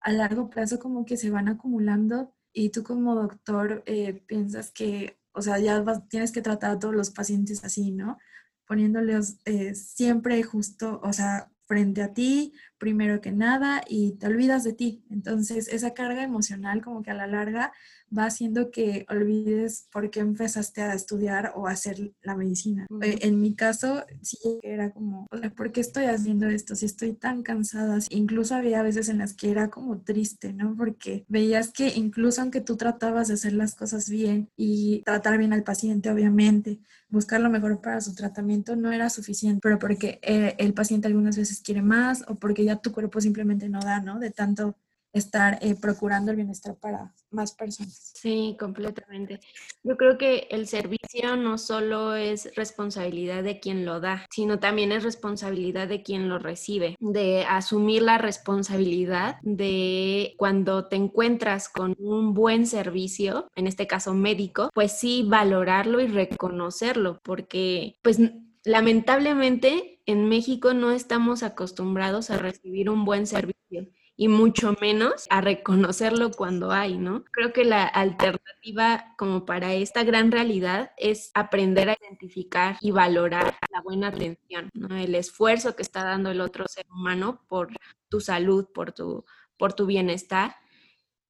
a 0.00 0.12
largo 0.12 0.48
plazo 0.48 0.78
como 0.78 1.04
que 1.04 1.16
se 1.16 1.30
van 1.30 1.48
acumulando 1.48 2.32
y 2.52 2.70
tú 2.70 2.82
como 2.82 3.14
doctor 3.14 3.82
eh, 3.86 4.22
piensas 4.26 4.70
que, 4.70 5.18
o 5.32 5.42
sea, 5.42 5.58
ya 5.58 5.84
tienes 6.08 6.32
que 6.32 6.42
tratar 6.42 6.72
a 6.72 6.78
todos 6.78 6.94
los 6.94 7.10
pacientes 7.10 7.64
así, 7.64 7.92
¿no? 7.92 8.18
Poniéndoles 8.66 9.38
eh, 9.44 9.74
siempre 9.74 10.42
justo, 10.42 11.00
o 11.02 11.12
sea, 11.12 11.50
frente 11.66 12.02
a 12.02 12.12
ti, 12.12 12.52
primero 12.80 13.20
que 13.20 13.30
nada, 13.30 13.82
y 13.86 14.12
te 14.12 14.26
olvidas 14.26 14.64
de 14.64 14.72
ti. 14.72 15.04
Entonces, 15.10 15.68
esa 15.68 15.94
carga 15.94 16.24
emocional 16.24 16.82
como 16.82 17.02
que 17.04 17.12
a 17.12 17.14
la 17.14 17.28
larga 17.28 17.72
va 18.16 18.24
haciendo 18.24 18.72
que 18.72 19.06
olvides 19.08 19.86
por 19.92 20.10
qué 20.10 20.20
empezaste 20.20 20.82
a 20.82 20.94
estudiar 20.94 21.52
o 21.54 21.68
a 21.68 21.72
hacer 21.72 22.12
la 22.22 22.34
medicina. 22.34 22.86
Eh, 23.02 23.18
en 23.22 23.40
mi 23.40 23.54
caso, 23.54 24.04
sí 24.22 24.38
era 24.62 24.90
como, 24.90 25.28
¿por 25.56 25.70
qué 25.70 25.80
estoy 25.80 26.06
haciendo 26.06 26.48
esto? 26.48 26.74
Si 26.74 26.86
estoy 26.86 27.12
tan 27.12 27.42
cansada. 27.42 27.98
Incluso 28.08 28.54
había 28.54 28.82
veces 28.82 29.08
en 29.08 29.18
las 29.18 29.34
que 29.34 29.50
era 29.50 29.70
como 29.70 30.00
triste, 30.00 30.52
¿no? 30.52 30.74
Porque 30.74 31.24
veías 31.28 31.70
que 31.70 31.92
incluso 31.94 32.40
aunque 32.40 32.60
tú 32.60 32.76
tratabas 32.76 33.28
de 33.28 33.34
hacer 33.34 33.52
las 33.52 33.74
cosas 33.74 34.08
bien 34.08 34.48
y 34.56 35.02
tratar 35.04 35.38
bien 35.38 35.52
al 35.52 35.62
paciente, 35.62 36.10
obviamente, 36.10 36.80
buscar 37.10 37.40
lo 37.40 37.50
mejor 37.50 37.80
para 37.80 38.00
su 38.00 38.14
tratamiento 38.14 38.76
no 38.76 38.92
era 38.92 39.10
suficiente, 39.10 39.60
pero 39.62 39.78
porque 39.78 40.20
eh, 40.22 40.54
el 40.58 40.72
paciente 40.72 41.08
algunas 41.08 41.36
veces 41.36 41.60
quiere 41.60 41.82
más 41.82 42.24
o 42.28 42.36
porque 42.36 42.64
ya 42.64 42.69
tu 42.76 42.92
cuerpo 42.92 43.20
simplemente 43.20 43.68
no 43.68 43.80
da, 43.80 44.00
¿no? 44.00 44.18
De 44.18 44.30
tanto 44.30 44.76
estar 45.12 45.58
eh, 45.60 45.74
procurando 45.74 46.30
el 46.30 46.36
bienestar 46.36 46.76
para 46.76 47.12
más 47.30 47.52
personas. 47.52 48.12
Sí, 48.14 48.56
completamente. 48.58 49.40
Yo 49.82 49.96
creo 49.96 50.18
que 50.18 50.48
el 50.50 50.66
servicio 50.66 51.36
no 51.36 51.58
solo 51.58 52.14
es 52.14 52.54
responsabilidad 52.54 53.42
de 53.42 53.60
quien 53.60 53.84
lo 53.84 54.00
da, 54.00 54.26
sino 54.30 54.58
también 54.58 54.92
es 54.92 55.02
responsabilidad 55.02 55.88
de 55.88 56.02
quien 56.02 56.28
lo 56.28 56.38
recibe, 56.38 56.96
de 57.00 57.44
asumir 57.48 58.02
la 58.02 58.18
responsabilidad 58.18 59.36
de 59.42 60.34
cuando 60.36 60.86
te 60.86 60.96
encuentras 60.96 61.68
con 61.68 61.96
un 61.98 62.34
buen 62.34 62.66
servicio, 62.66 63.48
en 63.54 63.66
este 63.66 63.86
caso 63.86 64.14
médico, 64.14 64.70
pues 64.74 64.92
sí 64.92 65.24
valorarlo 65.26 66.00
y 66.00 66.06
reconocerlo, 66.06 67.20
porque 67.22 67.96
pues 68.02 68.18
lamentablemente 68.64 70.02
en 70.06 70.28
México 70.28 70.74
no 70.74 70.90
estamos 70.90 71.42
acostumbrados 71.42 72.30
a 72.30 72.38
recibir 72.38 72.90
un 72.90 73.04
buen 73.04 73.26
servicio 73.26 73.88
y 74.16 74.28
mucho 74.28 74.76
menos 74.82 75.26
a 75.30 75.40
reconocerlo 75.40 76.30
cuando 76.30 76.72
hay, 76.72 76.98
¿no? 76.98 77.24
Creo 77.32 77.54
que 77.54 77.64
la 77.64 77.86
alternativa 77.86 79.14
como 79.16 79.46
para 79.46 79.72
esta 79.72 80.04
gran 80.04 80.30
realidad 80.30 80.92
es 80.98 81.30
aprender 81.32 81.88
a 81.88 81.96
identificar 81.98 82.76
y 82.82 82.90
valorar 82.90 83.56
la 83.72 83.80
buena 83.80 84.08
atención, 84.08 84.68
¿no? 84.74 84.94
El 84.94 85.14
esfuerzo 85.14 85.74
que 85.74 85.82
está 85.82 86.04
dando 86.04 86.30
el 86.30 86.42
otro 86.42 86.66
ser 86.68 86.84
humano 86.90 87.46
por 87.48 87.68
tu 88.10 88.20
salud, 88.20 88.66
por 88.74 88.92
tu, 88.92 89.24
por 89.56 89.72
tu 89.72 89.86
bienestar 89.86 90.56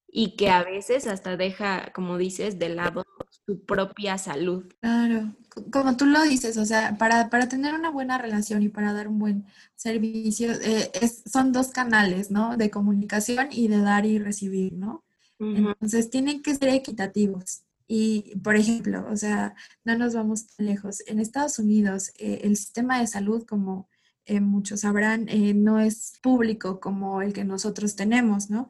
y 0.09 0.37
que 0.37 0.51
a 0.51 0.65
veces 0.65 1.07
hasta 1.07 1.37
deja, 1.37 1.93
como 1.93 2.19
dices, 2.19 2.59
de 2.59 2.71
lado 2.71 3.05
su 3.47 3.65
propia 3.65 4.19
salud. 4.19 4.65
Claro, 4.81 5.35
como 5.71 5.97
tú 5.97 6.07
lo 6.07 6.23
dices, 6.23 6.57
o 6.57 6.65
sea, 6.65 6.97
para, 6.99 7.29
tener 7.49 7.75
una 7.75 7.91
buena 7.91 8.19
relación 8.19 8.63
y 8.63 8.69
para 8.69 8.93
dar 8.93 9.09
un 9.09 9.19
buen 9.19 9.47
servicio, 9.75 10.53
eh, 10.63 10.91
son 11.31 11.53
dos 11.53 11.69
canales, 11.69 12.31
¿no? 12.31 12.57
De 12.57 12.71
comunicación 12.71 13.49
y 13.51 13.69
de 13.69 13.79
dar 13.79 14.07
y 14.07 14.19
recibir, 14.19 14.75
¿no? 14.75 15.05
Entonces, 15.39 16.11
tienen 16.11 16.43
que 16.43 16.55
ser 16.55 16.69
equitativos. 16.69 17.63
Y, 17.89 18.37
por 18.45 18.57
ejemplo, 18.57 19.07
o 19.11 19.17
sea, 19.17 19.55
no 19.85 19.97
nos 19.97 20.15
vamos 20.15 20.47
tan 20.47 20.67
lejos. 20.67 21.03
En 21.07 21.19
Estados 21.19 21.59
Unidos, 21.59 22.13
eh, 22.19 22.43
el 22.45 22.57
sistema 22.57 23.01
de 23.01 23.07
salud, 23.07 23.45
como 23.47 23.89
eh, 24.27 24.41
muchos 24.41 24.81
sabrán, 24.81 25.29
eh, 25.29 25.55
no 25.55 25.81
es 25.81 26.19
público 26.23 26.79
como 26.79 27.23
el 27.23 27.33
que 27.33 27.45
nosotros 27.45 27.97
tenemos, 27.97 28.51
¿no? 28.51 28.69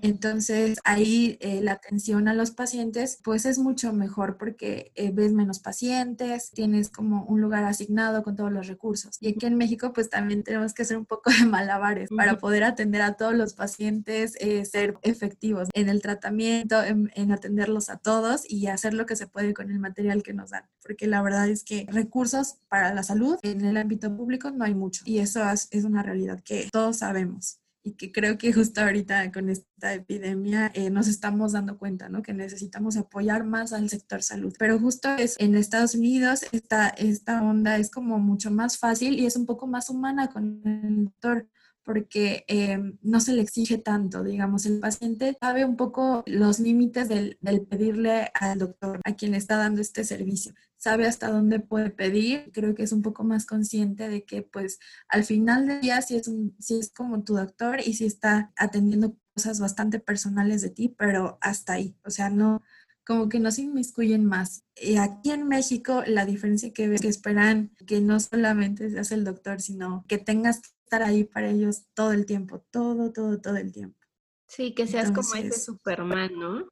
Entonces 0.00 0.78
ahí 0.82 1.36
eh, 1.40 1.60
la 1.62 1.72
atención 1.72 2.26
a 2.26 2.32
los 2.32 2.52
pacientes 2.52 3.18
pues 3.22 3.44
es 3.44 3.58
mucho 3.58 3.92
mejor 3.92 4.38
porque 4.38 4.92
ves 5.12 5.34
menos 5.34 5.58
pacientes, 5.58 6.52
tienes 6.52 6.88
como 6.88 7.24
un 7.24 7.42
lugar 7.42 7.64
asignado 7.64 8.22
con 8.22 8.34
todos 8.34 8.50
los 8.50 8.66
recursos. 8.66 9.18
Y 9.20 9.28
aquí 9.28 9.44
en 9.44 9.58
México 9.58 9.92
pues 9.92 10.08
también 10.08 10.42
tenemos 10.42 10.72
que 10.72 10.82
hacer 10.82 10.96
un 10.96 11.04
poco 11.04 11.30
de 11.30 11.44
malabares 11.44 12.08
para 12.16 12.38
poder 12.38 12.64
atender 12.64 13.02
a 13.02 13.14
todos 13.14 13.34
los 13.34 13.52
pacientes, 13.52 14.32
ser 14.70 14.96
efectivos 15.02 15.68
en 15.74 15.90
el 15.90 16.00
tratamiento, 16.00 16.82
en, 16.82 17.10
en 17.14 17.30
atenderlos 17.30 17.90
a 17.90 17.98
todos 17.98 18.50
y 18.50 18.68
hacer 18.68 18.94
lo 18.94 19.04
que 19.04 19.16
se 19.16 19.26
puede 19.26 19.52
con 19.52 19.70
el 19.70 19.78
material 19.78 20.22
que 20.22 20.32
nos 20.32 20.50
dan. 20.50 20.64
Porque 20.82 21.06
la 21.06 21.20
verdad 21.20 21.46
es 21.46 21.62
que 21.62 21.86
recursos 21.90 22.56
para 22.68 22.94
la 22.94 23.02
salud 23.02 23.38
en 23.42 23.66
el 23.66 23.76
ámbito 23.76 24.16
público 24.16 24.50
no 24.50 24.64
hay 24.64 24.74
mucho 24.74 24.87
y 25.04 25.18
eso 25.18 25.42
es 25.50 25.84
una 25.84 26.02
realidad 26.02 26.42
que 26.44 26.68
todos 26.72 26.98
sabemos 26.98 27.60
y 27.88 27.92
que 27.92 28.12
creo 28.12 28.38
que 28.38 28.52
justo 28.52 28.80
ahorita 28.80 29.30
con 29.32 29.48
esta 29.48 29.94
epidemia 29.94 30.70
eh, 30.74 30.90
nos 30.90 31.08
estamos 31.08 31.52
dando 31.52 31.78
cuenta, 31.78 32.08
¿no? 32.08 32.22
Que 32.22 32.34
necesitamos 32.34 32.96
apoyar 32.96 33.44
más 33.44 33.72
al 33.72 33.88
sector 33.88 34.22
salud. 34.22 34.54
Pero 34.58 34.78
justo 34.78 35.08
es 35.10 35.36
en 35.38 35.54
Estados 35.54 35.94
Unidos 35.94 36.44
esta, 36.52 36.88
esta 36.88 37.42
onda 37.42 37.76
es 37.78 37.90
como 37.90 38.18
mucho 38.18 38.50
más 38.50 38.78
fácil 38.78 39.18
y 39.18 39.26
es 39.26 39.36
un 39.36 39.46
poco 39.46 39.66
más 39.66 39.90
humana 39.90 40.28
con 40.28 40.60
el 40.64 41.04
doctor 41.06 41.48
porque 41.88 42.44
em, 42.48 42.98
no 43.00 43.18
se 43.18 43.32
le 43.32 43.40
exige 43.40 43.78
tanto, 43.78 44.22
digamos, 44.22 44.66
el 44.66 44.78
paciente 44.78 45.34
sabe 45.40 45.64
un 45.64 45.74
poco 45.74 46.22
los 46.26 46.60
límites 46.60 47.08
del, 47.08 47.38
pedirle 47.66 48.30
al 48.34 48.58
doctor, 48.58 49.00
a 49.04 49.16
quien 49.16 49.32
está 49.32 49.56
dando 49.56 49.80
este 49.80 50.04
servicio, 50.04 50.52
sabe 50.76 51.06
hasta 51.06 51.30
dónde 51.30 51.60
puede 51.60 51.88
pedir, 51.88 52.50
creo 52.52 52.74
que 52.74 52.82
es 52.82 52.92
un 52.92 53.00
poco 53.00 53.24
más 53.24 53.46
consciente 53.46 54.10
de 54.10 54.26
que 54.26 54.42
pues 54.42 54.78
al 55.08 55.24
final 55.24 55.66
del 55.66 55.80
día 55.80 56.02
si 56.02 56.16
es, 56.16 56.30
si 56.58 56.78
es 56.78 56.92
como 56.92 57.24
tu 57.24 57.34
doctor 57.36 57.80
y 57.80 57.94
si 57.94 58.04
está 58.04 58.52
atendiendo 58.56 59.16
cosas 59.32 59.58
bastante 59.58 59.98
personales 59.98 60.60
de 60.60 60.68
ti, 60.68 60.90
pero 60.90 61.38
hasta 61.40 61.72
ahí, 61.72 61.96
o 62.04 62.10
sea, 62.10 62.28
no, 62.28 62.60
como 63.06 63.30
que 63.30 63.40
no 63.40 63.50
se 63.50 63.62
inmiscuyen 63.62 64.26
más. 64.26 64.62
Y 64.76 64.96
aquí 64.96 65.30
en 65.30 65.48
México 65.48 66.02
la 66.06 66.26
diferencia 66.26 66.70
que 66.70 66.86
ves 66.86 67.00
que 67.00 67.08
esperan 67.08 67.70
que 67.86 68.02
no 68.02 68.20
solamente 68.20 68.90
seas 68.90 69.10
el 69.10 69.24
doctor, 69.24 69.62
sino 69.62 70.04
que 70.06 70.18
tengas 70.18 70.60
estar 70.88 71.02
ahí 71.02 71.24
para 71.24 71.50
ellos 71.50 71.84
todo 71.94 72.12
el 72.12 72.24
tiempo, 72.24 72.64
todo, 72.70 73.12
todo, 73.12 73.38
todo 73.40 73.56
el 73.56 73.72
tiempo. 73.72 73.98
Sí, 74.46 74.74
que 74.74 74.86
seas 74.86 75.12
como 75.12 75.34
ese 75.34 75.60
Superman, 75.60 76.32
¿no? 76.38 76.68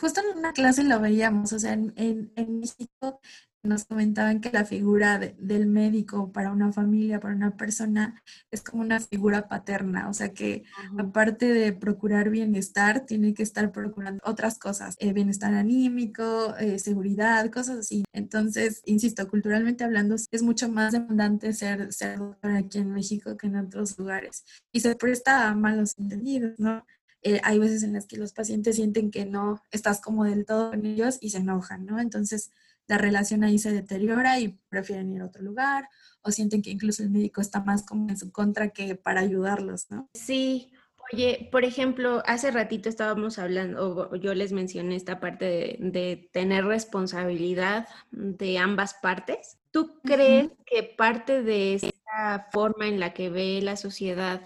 Justo 0.00 0.20
en 0.20 0.38
una 0.38 0.52
clase 0.52 0.82
lo 0.82 1.00
veíamos, 1.00 1.52
o 1.52 1.58
sea, 1.58 1.72
en, 1.72 1.94
en 1.96 2.58
México 2.58 3.20
nos 3.66 3.84
comentaban 3.84 4.40
que 4.40 4.50
la 4.50 4.64
figura 4.64 5.18
del 5.18 5.66
médico 5.66 6.32
para 6.32 6.52
una 6.52 6.72
familia, 6.72 7.20
para 7.20 7.34
una 7.34 7.56
persona, 7.56 8.22
es 8.50 8.62
como 8.62 8.82
una 8.82 9.00
figura 9.00 9.48
paterna, 9.48 10.08
o 10.08 10.14
sea 10.14 10.32
que 10.32 10.64
aparte 10.98 11.52
de 11.52 11.72
procurar 11.72 12.30
bienestar, 12.30 13.06
tiene 13.06 13.34
que 13.34 13.42
estar 13.42 13.72
procurando 13.72 14.22
otras 14.24 14.58
cosas, 14.58 14.96
eh, 14.98 15.12
bienestar 15.12 15.54
anímico, 15.54 16.56
eh, 16.58 16.78
seguridad, 16.78 17.50
cosas 17.50 17.78
así. 17.80 18.04
Entonces, 18.12 18.82
insisto, 18.84 19.28
culturalmente 19.28 19.84
hablando, 19.84 20.14
es 20.14 20.42
mucho 20.42 20.68
más 20.70 20.92
demandante 20.92 21.52
ser, 21.52 21.92
ser 21.92 22.18
doctor 22.18 22.52
aquí 22.52 22.78
en 22.78 22.92
México 22.92 23.36
que 23.36 23.46
en 23.46 23.56
otros 23.56 23.98
lugares 23.98 24.44
y 24.72 24.80
se 24.80 24.94
presta 24.94 25.48
a 25.48 25.54
malos 25.54 25.94
entendidos, 25.98 26.58
¿no? 26.58 26.84
Eh, 27.22 27.40
hay 27.42 27.58
veces 27.58 27.82
en 27.82 27.92
las 27.92 28.06
que 28.06 28.18
los 28.18 28.32
pacientes 28.32 28.76
sienten 28.76 29.10
que 29.10 29.26
no 29.26 29.60
estás 29.70 30.00
como 30.00 30.24
del 30.24 30.44
todo 30.44 30.70
con 30.70 30.86
ellos 30.86 31.18
y 31.20 31.30
se 31.30 31.38
enojan, 31.38 31.84
¿no? 31.84 31.98
Entonces, 31.98 32.50
la 32.88 32.98
relación 32.98 33.44
ahí 33.44 33.58
se 33.58 33.72
deteriora 33.72 34.38
y 34.38 34.58
prefieren 34.68 35.12
ir 35.12 35.22
a 35.22 35.26
otro 35.26 35.42
lugar 35.42 35.88
o 36.22 36.30
sienten 36.30 36.62
que 36.62 36.70
incluso 36.70 37.02
el 37.02 37.10
médico 37.10 37.40
está 37.40 37.60
más 37.60 37.84
como 37.84 38.08
en 38.08 38.16
su 38.16 38.32
contra 38.32 38.70
que 38.70 38.94
para 38.96 39.20
ayudarlos, 39.20 39.90
¿no? 39.90 40.08
Sí. 40.14 40.72
Oye, 41.12 41.48
por 41.52 41.64
ejemplo, 41.64 42.20
hace 42.26 42.50
ratito 42.50 42.88
estábamos 42.88 43.38
hablando, 43.38 44.08
o 44.10 44.16
yo 44.16 44.34
les 44.34 44.50
mencioné 44.50 44.96
esta 44.96 45.20
parte 45.20 45.44
de, 45.44 45.76
de 45.78 46.30
tener 46.32 46.64
responsabilidad 46.64 47.86
de 48.10 48.58
ambas 48.58 48.94
partes. 48.94 49.58
¿Tú 49.70 50.00
crees 50.02 50.50
que 50.64 50.82
parte 50.82 51.44
de 51.44 51.74
esta 51.74 52.48
forma 52.50 52.88
en 52.88 52.98
la 52.98 53.12
que 53.12 53.30
ve 53.30 53.60
la 53.62 53.76
sociedad 53.76 54.42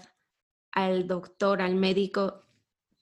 al 0.71 1.07
doctor, 1.07 1.63
al 1.63 1.75
médico, 1.75 2.43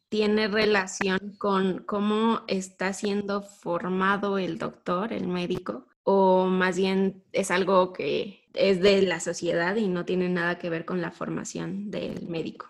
tiene 0.10 0.48
relación 0.48 1.36
con 1.38 1.84
cómo 1.84 2.42
está 2.48 2.94
siendo 2.94 3.44
formado 3.44 4.38
el 4.38 4.58
doctor, 4.58 5.14
el 5.14 5.28
médico, 5.28 5.88
o 6.04 6.48
más 6.48 6.78
bien 6.78 7.24
es 7.32 7.52
algo 7.52 7.94
que 7.94 8.50
es 8.54 8.82
de 8.82 9.04
la 9.04 9.20
sociedad 9.20 9.76
y 9.76 9.88
no 9.88 10.06
tiene 10.06 10.28
nada 10.28 10.58
que 10.58 10.70
ver 10.70 10.86
con 10.86 11.02
la 11.02 11.12
formación 11.12 11.92
del 11.92 12.28
médico. 12.28 12.68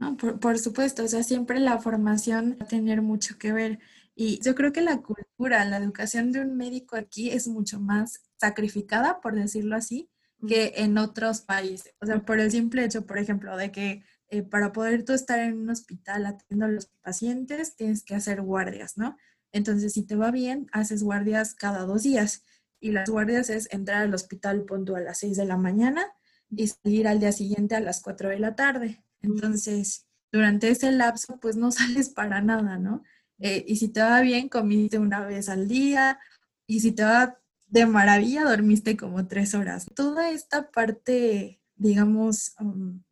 No, 0.00 0.16
por, 0.16 0.58
supuesto, 0.58 1.04
o 1.04 1.08
sea, 1.08 1.22
siempre 1.22 1.60
la 1.60 1.78
formación 1.78 2.56
va 2.60 2.64
a 2.64 2.68
tener 2.68 3.02
mucho 3.02 3.38
que 3.38 3.52
ver. 3.52 3.78
Y 4.16 4.40
yo 4.44 4.56
creo 4.56 4.72
que 4.72 4.80
la 4.80 5.00
cultura, 5.00 5.64
la 5.64 5.76
educación 5.76 6.32
de 6.32 6.40
un 6.40 6.56
médico 6.56 6.96
aquí 6.96 7.30
es 7.30 7.46
mucho 7.46 7.78
más 7.78 8.20
sacrificada, 8.36 9.20
por 9.20 9.36
decirlo 9.36 9.76
así, 9.76 10.10
que 10.48 10.72
en 10.76 10.98
otros 10.98 11.42
países. 11.42 11.94
O 12.00 12.06
sea, 12.06 12.20
por 12.20 12.40
el 12.40 12.50
simple 12.50 12.84
hecho, 12.84 13.06
por 13.06 13.18
ejemplo, 13.18 13.56
de 13.56 13.70
que 13.70 14.02
eh, 14.32 14.42
para 14.42 14.72
poder 14.72 15.04
tú 15.04 15.12
estar 15.12 15.38
en 15.40 15.58
un 15.58 15.68
hospital 15.68 16.24
atendiendo 16.24 16.64
a 16.64 16.68
los 16.70 16.86
pacientes, 17.02 17.76
tienes 17.76 18.02
que 18.02 18.14
hacer 18.14 18.40
guardias, 18.40 18.96
¿no? 18.96 19.18
Entonces, 19.52 19.92
si 19.92 20.04
te 20.04 20.16
va 20.16 20.30
bien, 20.30 20.68
haces 20.72 21.02
guardias 21.02 21.54
cada 21.54 21.84
dos 21.84 22.04
días. 22.04 22.42
Y 22.80 22.92
las 22.92 23.10
guardias 23.10 23.50
es 23.50 23.70
entrar 23.70 24.00
al 24.00 24.14
hospital 24.14 24.64
punto 24.64 24.96
a 24.96 25.00
las 25.00 25.18
6 25.18 25.36
de 25.36 25.44
la 25.44 25.58
mañana 25.58 26.06
y 26.48 26.66
salir 26.66 27.08
al 27.08 27.20
día 27.20 27.32
siguiente 27.32 27.76
a 27.76 27.80
las 27.80 28.00
4 28.00 28.30
de 28.30 28.38
la 28.38 28.56
tarde. 28.56 29.04
Entonces, 29.20 30.06
durante 30.32 30.70
ese 30.70 30.92
lapso, 30.92 31.38
pues 31.38 31.56
no 31.56 31.70
sales 31.70 32.08
para 32.08 32.40
nada, 32.40 32.78
¿no? 32.78 33.02
Eh, 33.38 33.66
y 33.68 33.76
si 33.76 33.88
te 33.88 34.00
va 34.00 34.22
bien, 34.22 34.48
comiste 34.48 34.98
una 34.98 35.26
vez 35.26 35.50
al 35.50 35.68
día. 35.68 36.18
Y 36.66 36.80
si 36.80 36.92
te 36.92 37.04
va 37.04 37.38
de 37.66 37.84
maravilla, 37.84 38.44
dormiste 38.44 38.96
como 38.96 39.26
tres 39.26 39.54
horas. 39.54 39.84
Toda 39.94 40.30
esta 40.30 40.70
parte, 40.70 41.60
digamos, 41.76 42.54
um, 42.58 43.02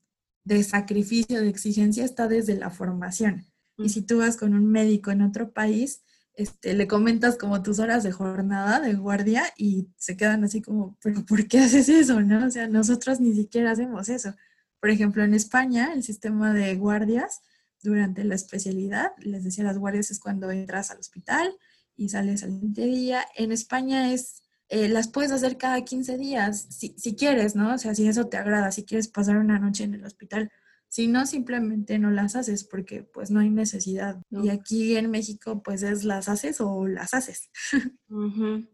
de 0.54 0.64
sacrificio, 0.64 1.40
de 1.40 1.48
exigencia, 1.48 2.04
está 2.04 2.26
desde 2.26 2.56
la 2.56 2.70
formación. 2.70 3.46
Y 3.78 3.88
si 3.90 4.02
tú 4.02 4.18
vas 4.18 4.36
con 4.36 4.52
un 4.52 4.66
médico 4.66 5.12
en 5.12 5.22
otro 5.22 5.52
país, 5.52 6.02
este, 6.34 6.74
le 6.74 6.88
comentas 6.88 7.36
como 7.36 7.62
tus 7.62 7.78
horas 7.78 8.02
de 8.02 8.10
jornada, 8.10 8.80
de 8.80 8.94
guardia, 8.94 9.44
y 9.56 9.88
se 9.96 10.16
quedan 10.16 10.42
así 10.42 10.60
como, 10.60 10.98
pero 11.02 11.24
¿por 11.24 11.46
qué 11.46 11.60
haces 11.60 11.88
eso? 11.88 12.20
¿No? 12.20 12.46
O 12.46 12.50
sea, 12.50 12.66
nosotros 12.66 13.20
ni 13.20 13.32
siquiera 13.32 13.70
hacemos 13.70 14.08
eso. 14.08 14.34
Por 14.80 14.90
ejemplo, 14.90 15.22
en 15.22 15.34
España, 15.34 15.92
el 15.92 16.02
sistema 16.02 16.52
de 16.52 16.74
guardias 16.74 17.42
durante 17.82 18.24
la 18.24 18.34
especialidad, 18.34 19.12
les 19.18 19.44
decía, 19.44 19.62
las 19.62 19.78
guardias 19.78 20.10
es 20.10 20.18
cuando 20.18 20.50
entras 20.50 20.90
al 20.90 20.98
hospital 20.98 21.52
y 21.96 22.08
sales 22.08 22.42
al 22.42 22.72
día. 22.72 23.24
En 23.36 23.52
España 23.52 24.12
es 24.12 24.39
eh, 24.70 24.88
las 24.88 25.08
puedes 25.08 25.32
hacer 25.32 25.58
cada 25.58 25.84
15 25.84 26.16
días, 26.16 26.66
si, 26.70 26.94
si, 26.96 27.16
quieres, 27.16 27.56
¿no? 27.56 27.74
O 27.74 27.78
sea, 27.78 27.92
si 27.94 28.06
eso 28.06 28.28
te 28.28 28.36
agrada, 28.36 28.70
si 28.70 28.84
quieres 28.84 29.08
pasar 29.08 29.36
una 29.36 29.58
noche 29.58 29.82
en 29.82 29.94
el 29.94 30.04
hospital. 30.04 30.50
Si 30.88 31.06
no, 31.06 31.26
simplemente 31.26 31.98
no 31.98 32.10
las 32.10 32.34
haces 32.34 32.64
porque 32.64 33.02
pues 33.02 33.30
no 33.30 33.40
hay 33.40 33.50
necesidad. 33.50 34.20
Y 34.30 34.48
aquí 34.48 34.96
en 34.96 35.10
México 35.10 35.62
pues 35.62 35.82
es 35.82 36.04
las 36.04 36.28
haces 36.28 36.60
o 36.60 36.86
las 36.86 37.14
haces. 37.14 37.50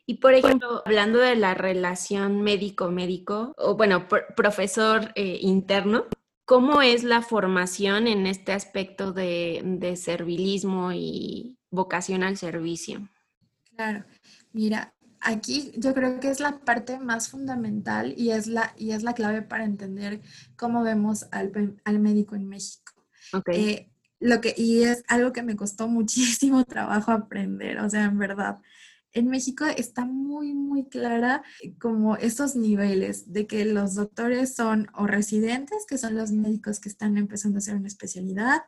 Y 0.07 0.15
por 0.15 0.33
ejemplo, 0.33 0.83
hablando 0.87 1.19
de 1.19 1.37
la 1.37 1.53
relación 1.53 2.41
médico-médico, 2.41 3.55
o 3.59 3.76
bueno, 3.76 4.09
profesor 4.35 5.12
eh, 5.15 5.38
interno, 5.43 6.07
¿cómo 6.47 6.81
es 6.81 7.05
la 7.05 7.21
formación 7.21 8.07
en 8.07 8.26
este 8.26 8.53
aspecto 8.53 9.12
de, 9.12 9.61
de 9.62 9.97
servilismo 9.97 10.93
y 10.93 11.59
vocación 11.71 12.23
al 12.23 12.38
servicio? 12.38 13.11
Claro, 13.75 14.07
mira, 14.53 14.96
aquí 15.26 15.73
yo 15.76 15.92
creo 15.92 16.21
que 16.21 16.30
es 16.30 16.40
la 16.40 16.61
parte 16.61 16.99
más 16.99 17.28
fundamental 17.28 18.14
y 18.16 18.30
es 18.30 18.47
la, 18.47 18.73
y 18.76 18.92
es 18.92 19.02
la 19.02 19.12
clave 19.12 19.42
para 19.42 19.64
entender 19.64 20.23
cómo 20.56 20.83
vemos 20.83 21.26
al, 21.33 21.52
médico 21.99 22.37
en 22.37 22.49
México. 22.49 22.92
Eh, 23.52 23.90
lo 24.21 24.40
que, 24.40 24.54
y 24.56 24.85
es 24.85 25.02
algo 25.09 25.33
que 25.33 25.42
me 25.42 25.56
costó 25.56 25.88
muchísimo 25.88 26.64
trabajo 26.64 27.11
aprender, 27.11 27.78
o 27.80 27.90
sea, 27.90 28.04
en 28.04 28.18
verdad. 28.18 28.59
En 29.12 29.28
México 29.28 29.64
está 29.64 30.04
muy, 30.04 30.54
muy 30.54 30.88
clara 30.88 31.42
como 31.80 32.16
esos 32.16 32.54
niveles 32.54 33.33
de 33.33 33.47
que 33.47 33.64
los 33.64 33.95
doctores 33.95 34.54
son 34.54 34.88
o 34.95 35.06
residentes, 35.06 35.87
que 35.88 35.99
son 35.99 36.14
los 36.14 36.33
médicos 36.33 36.80
que 36.80 36.90
están 36.90 37.16
empezando 37.16 37.56
a 37.56 37.59
hacer 37.59 37.76
una 37.76 37.88
especialidad, 37.88 38.62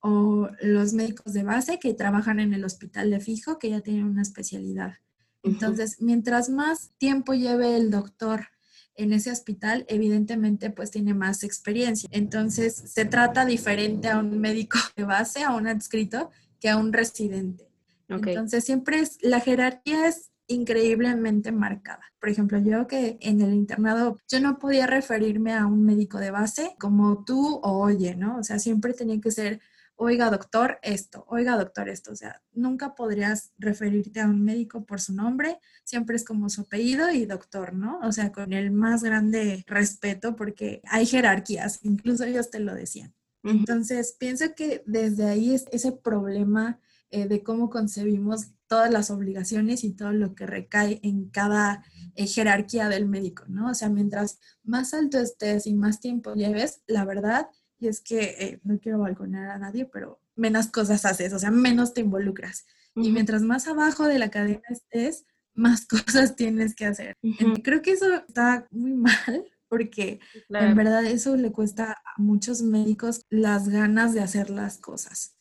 o 0.00 0.48
los 0.62 0.94
médicos 0.94 1.32
de 1.32 1.44
base 1.44 1.78
que 1.78 1.94
trabajan 1.94 2.40
en 2.40 2.54
el 2.54 2.64
hospital 2.64 3.10
de 3.10 3.20
fijo, 3.20 3.58
que 3.58 3.70
ya 3.70 3.82
tienen 3.82 4.04
una 4.04 4.22
especialidad. 4.22 4.94
Entonces, 5.42 5.96
mientras 6.00 6.48
más 6.48 6.90
tiempo 6.98 7.34
lleve 7.34 7.76
el 7.76 7.90
doctor 7.90 8.46
en 8.94 9.12
ese 9.12 9.30
hospital, 9.30 9.84
evidentemente 9.88 10.70
pues 10.70 10.90
tiene 10.90 11.14
más 11.14 11.42
experiencia. 11.42 12.08
Entonces, 12.12 12.74
se 12.74 13.04
trata 13.04 13.44
diferente 13.44 14.08
a 14.08 14.18
un 14.18 14.40
médico 14.40 14.78
de 14.96 15.04
base, 15.04 15.42
a 15.42 15.54
un 15.54 15.66
adscrito, 15.66 16.30
que 16.60 16.68
a 16.68 16.76
un 16.76 16.92
residente. 16.92 17.68
Entonces, 18.08 18.64
siempre 18.64 19.00
es, 19.00 19.18
la 19.22 19.40
jerarquía 19.40 20.06
es 20.06 20.32
increíblemente 20.46 21.50
marcada. 21.50 22.02
Por 22.20 22.28
ejemplo, 22.28 22.58
yo 22.58 22.86
que 22.86 23.16
en 23.20 23.40
el 23.40 23.54
internado 23.54 24.18
yo 24.28 24.40
no 24.40 24.58
podía 24.58 24.86
referirme 24.86 25.54
a 25.54 25.66
un 25.66 25.84
médico 25.84 26.18
de 26.18 26.30
base 26.30 26.74
como 26.78 27.24
tú 27.24 27.60
o 27.62 27.78
oye, 27.78 28.16
¿no? 28.16 28.38
O 28.38 28.44
sea, 28.44 28.58
siempre 28.58 28.92
tenía 28.92 29.20
que 29.20 29.30
ser 29.30 29.60
oiga 29.96 30.30
doctor 30.30 30.78
esto, 30.82 31.24
oiga 31.28 31.56
doctor 31.56 31.88
esto, 31.88 32.12
o 32.12 32.16
sea, 32.16 32.42
nunca 32.52 32.94
podrías 32.94 33.52
referirte 33.58 34.20
a 34.20 34.26
un 34.26 34.42
médico 34.42 34.84
por 34.84 35.00
su 35.00 35.14
nombre, 35.14 35.58
siempre 35.84 36.16
es 36.16 36.24
como 36.24 36.48
su 36.48 36.62
apellido 36.62 37.10
y 37.10 37.26
doctor, 37.26 37.74
¿no? 37.74 38.00
O 38.00 38.12
sea, 38.12 38.32
con 38.32 38.52
el 38.52 38.70
más 38.70 39.02
grande 39.02 39.64
respeto 39.66 40.36
porque 40.36 40.80
hay 40.88 41.06
jerarquías, 41.06 41.78
incluso 41.82 42.24
ellos 42.24 42.50
te 42.50 42.60
lo 42.60 42.74
decían. 42.74 43.14
Entonces, 43.44 44.14
pienso 44.18 44.54
que 44.54 44.84
desde 44.86 45.26
ahí 45.26 45.54
es 45.54 45.64
ese 45.72 45.90
problema 45.92 46.78
eh, 47.10 47.26
de 47.26 47.42
cómo 47.42 47.70
concebimos 47.70 48.52
todas 48.68 48.90
las 48.90 49.10
obligaciones 49.10 49.84
y 49.84 49.92
todo 49.92 50.12
lo 50.12 50.34
que 50.34 50.46
recae 50.46 51.00
en 51.02 51.28
cada 51.28 51.84
eh, 52.14 52.26
jerarquía 52.26 52.88
del 52.88 53.06
médico, 53.06 53.44
¿no? 53.48 53.68
O 53.68 53.74
sea, 53.74 53.90
mientras 53.90 54.38
más 54.62 54.94
alto 54.94 55.18
estés 55.18 55.66
y 55.66 55.74
más 55.74 56.00
tiempo 56.00 56.34
lleves, 56.34 56.82
la 56.86 57.04
verdad 57.04 57.48
y 57.82 57.88
es 57.88 58.00
que 58.00 58.36
eh, 58.38 58.60
no 58.62 58.78
quiero 58.78 59.00
balconear 59.00 59.50
a 59.50 59.58
nadie, 59.58 59.86
pero 59.86 60.20
menos 60.36 60.68
cosas 60.68 61.04
haces, 61.04 61.32
o 61.32 61.38
sea, 61.40 61.50
menos 61.50 61.94
te 61.94 62.00
involucras. 62.00 62.64
Y 62.94 63.10
mientras 63.10 63.42
más 63.42 63.66
abajo 63.66 64.06
de 64.06 64.20
la 64.20 64.30
cadena 64.30 64.62
estés, 64.70 65.26
más 65.52 65.84
cosas 65.86 66.36
tienes 66.36 66.76
que 66.76 66.86
hacer. 66.86 67.16
Creo 67.64 67.82
que 67.82 67.90
eso 67.90 68.06
está 68.28 68.68
muy 68.70 68.92
mal 68.92 69.50
porque 69.68 70.20
en 70.48 70.76
verdad 70.76 71.04
eso 71.06 71.34
le 71.36 71.50
cuesta 71.50 71.92
a 71.92 72.22
muchos 72.22 72.62
médicos 72.62 73.26
las 73.30 73.68
ganas 73.68 74.14
de 74.14 74.20
hacer 74.20 74.50
las 74.50 74.78
cosas. 74.78 75.36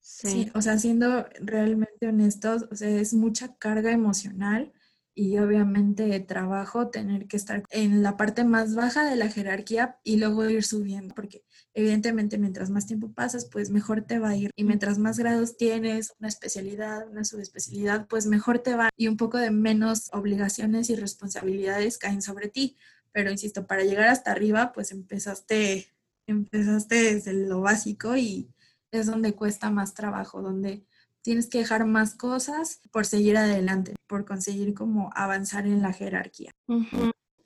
Sí. 0.00 0.50
O 0.54 0.62
sea, 0.62 0.78
siendo 0.78 1.26
realmente 1.40 2.06
honestos, 2.06 2.68
o 2.70 2.74
sea, 2.74 2.88
es 2.88 3.12
mucha 3.12 3.54
carga 3.56 3.90
emocional 3.90 4.72
y 5.14 5.38
obviamente 5.38 6.18
trabajo 6.20 6.88
tener 6.88 7.26
que 7.26 7.36
estar 7.36 7.64
en 7.70 8.02
la 8.02 8.16
parte 8.16 8.44
más 8.44 8.74
baja 8.74 9.04
de 9.08 9.16
la 9.16 9.28
jerarquía 9.28 9.98
y 10.02 10.16
luego 10.16 10.48
ir 10.48 10.64
subiendo, 10.64 11.14
porque 11.14 11.44
evidentemente 11.74 12.38
mientras 12.38 12.70
más 12.70 12.86
tiempo 12.86 13.12
pasas, 13.12 13.46
pues 13.46 13.70
mejor 13.70 14.02
te 14.02 14.18
va 14.18 14.30
a 14.30 14.36
ir. 14.36 14.50
Y 14.56 14.64
mientras 14.64 14.98
más 14.98 15.18
grados 15.18 15.56
tienes, 15.56 16.14
una 16.18 16.28
especialidad, 16.28 17.08
una 17.08 17.24
subespecialidad, 17.24 18.06
pues 18.08 18.26
mejor 18.26 18.60
te 18.60 18.74
va 18.74 18.88
y 18.96 19.08
un 19.08 19.16
poco 19.16 19.38
de 19.38 19.50
menos 19.50 20.08
obligaciones 20.12 20.88
y 20.90 20.96
responsabilidades 20.96 21.98
caen 21.98 22.22
sobre 22.22 22.48
ti. 22.48 22.76
Pero 23.12 23.30
insisto, 23.30 23.66
para 23.66 23.84
llegar 23.84 24.08
hasta 24.08 24.32
arriba, 24.32 24.72
pues 24.72 24.92
empezaste, 24.92 25.88
empezaste 26.26 27.14
desde 27.14 27.34
lo 27.34 27.60
básico 27.60 28.16
y 28.16 28.50
es 28.90 29.06
donde 29.06 29.34
cuesta 29.34 29.70
más 29.70 29.94
trabajo, 29.94 30.40
donde 30.42 30.86
tienes 31.22 31.48
que 31.48 31.58
dejar 31.58 31.86
más 31.86 32.14
cosas 32.14 32.80
por 32.90 33.06
seguir 33.06 33.36
adelante, 33.36 33.94
por 34.06 34.24
conseguir 34.24 34.74
como 34.74 35.10
avanzar 35.14 35.66
en 35.66 35.80
la 35.80 35.92
jerarquía. 35.92 36.50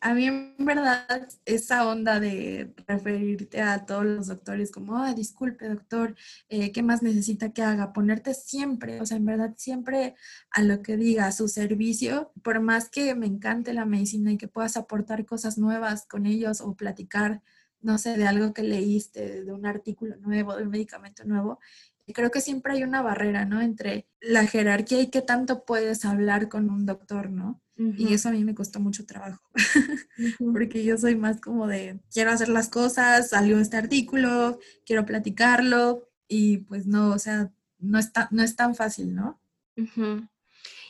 A 0.01 0.15
mí 0.15 0.27
en 0.27 0.55
verdad 0.59 1.29
esa 1.47 1.87
onda 1.89 2.21
de 2.21 2.75
referirte 2.87 3.61
a 3.61 3.87
todos 3.87 4.05
los 4.05 4.27
doctores 4.27 4.71
como, 4.71 4.99
ah, 4.99 5.15
disculpe 5.15 5.69
doctor, 5.69 6.15
eh, 6.49 6.71
¿qué 6.71 6.83
más 6.83 7.03
necesita 7.03 7.53
que 7.53 7.63
haga? 7.63 7.93
Ponerte 7.93 8.35
siempre, 8.35 9.01
o 9.01 9.07
sea, 9.07 9.17
en 9.17 9.25
verdad 9.25 9.55
siempre 9.57 10.15
a 10.51 10.63
lo 10.63 10.83
que 10.83 10.97
diga, 10.97 11.27
a 11.27 11.33
su 11.33 11.49
servicio, 11.49 12.31
por 12.43 12.61
más 12.61 12.89
que 12.89 13.15
me 13.15 13.27
encante 13.27 13.73
la 13.73 13.85
medicina 13.85 14.33
y 14.33 14.39
que 14.39 14.49
puedas 14.49 14.77
aportar 14.77 15.25
cosas 15.25 15.59
nuevas 15.59 16.07
con 16.07 16.27
ellos 16.27 16.61
o 16.61 16.77
platicar, 16.77 17.43
no 17.81 17.99
sé, 17.99 18.17
de 18.17 18.27
algo 18.27 18.53
que 18.53 18.63
leíste, 18.63 19.45
de 19.45 19.53
un 19.53 19.67
artículo 19.67 20.17
nuevo, 20.19 20.57
de 20.57 20.65
un 20.65 20.71
medicamento 20.71 21.25
nuevo, 21.25 21.59
creo 22.13 22.31
que 22.31 22.41
siempre 22.41 22.73
hay 22.73 22.83
una 22.83 23.03
barrera, 23.03 23.45
¿no? 23.45 23.61
Entre 23.61 24.07
la 24.21 24.47
jerarquía 24.47 25.01
y 25.01 25.11
qué 25.11 25.23
tanto 25.23 25.65
puedes 25.65 26.05
hablar 26.05 26.49
con 26.49 26.71
un 26.71 26.87
doctor, 26.87 27.31
¿no? 27.31 27.61
Y 27.79 28.15
eso 28.15 28.31
a 28.31 28.33
mí 28.33 28.43
me 28.43 28.55
costó 28.55 28.81
mucho 28.81 29.05
trabajo, 29.05 29.51
porque 30.55 30.83
yo 30.83 30.97
soy 30.97 31.15
más 31.15 31.43
como 31.43 31.67
de, 31.67 32.01
quiero 32.11 32.31
hacer 32.31 32.49
las 32.49 32.71
cosas, 32.71 33.29
salió 33.29 33.59
este 33.61 33.77
artículo, 33.77 34.59
quiero 34.87 35.05
platicarlo, 35.05 36.09
y 36.27 36.59
pues 36.59 36.87
no, 36.87 37.11
o 37.11 37.19
sea, 37.19 37.53
no, 37.79 37.99
está, 37.99 38.29
no 38.31 38.43
es 38.43 38.57
tan 38.57 38.75
fácil, 38.75 39.15
¿no? 39.15 39.39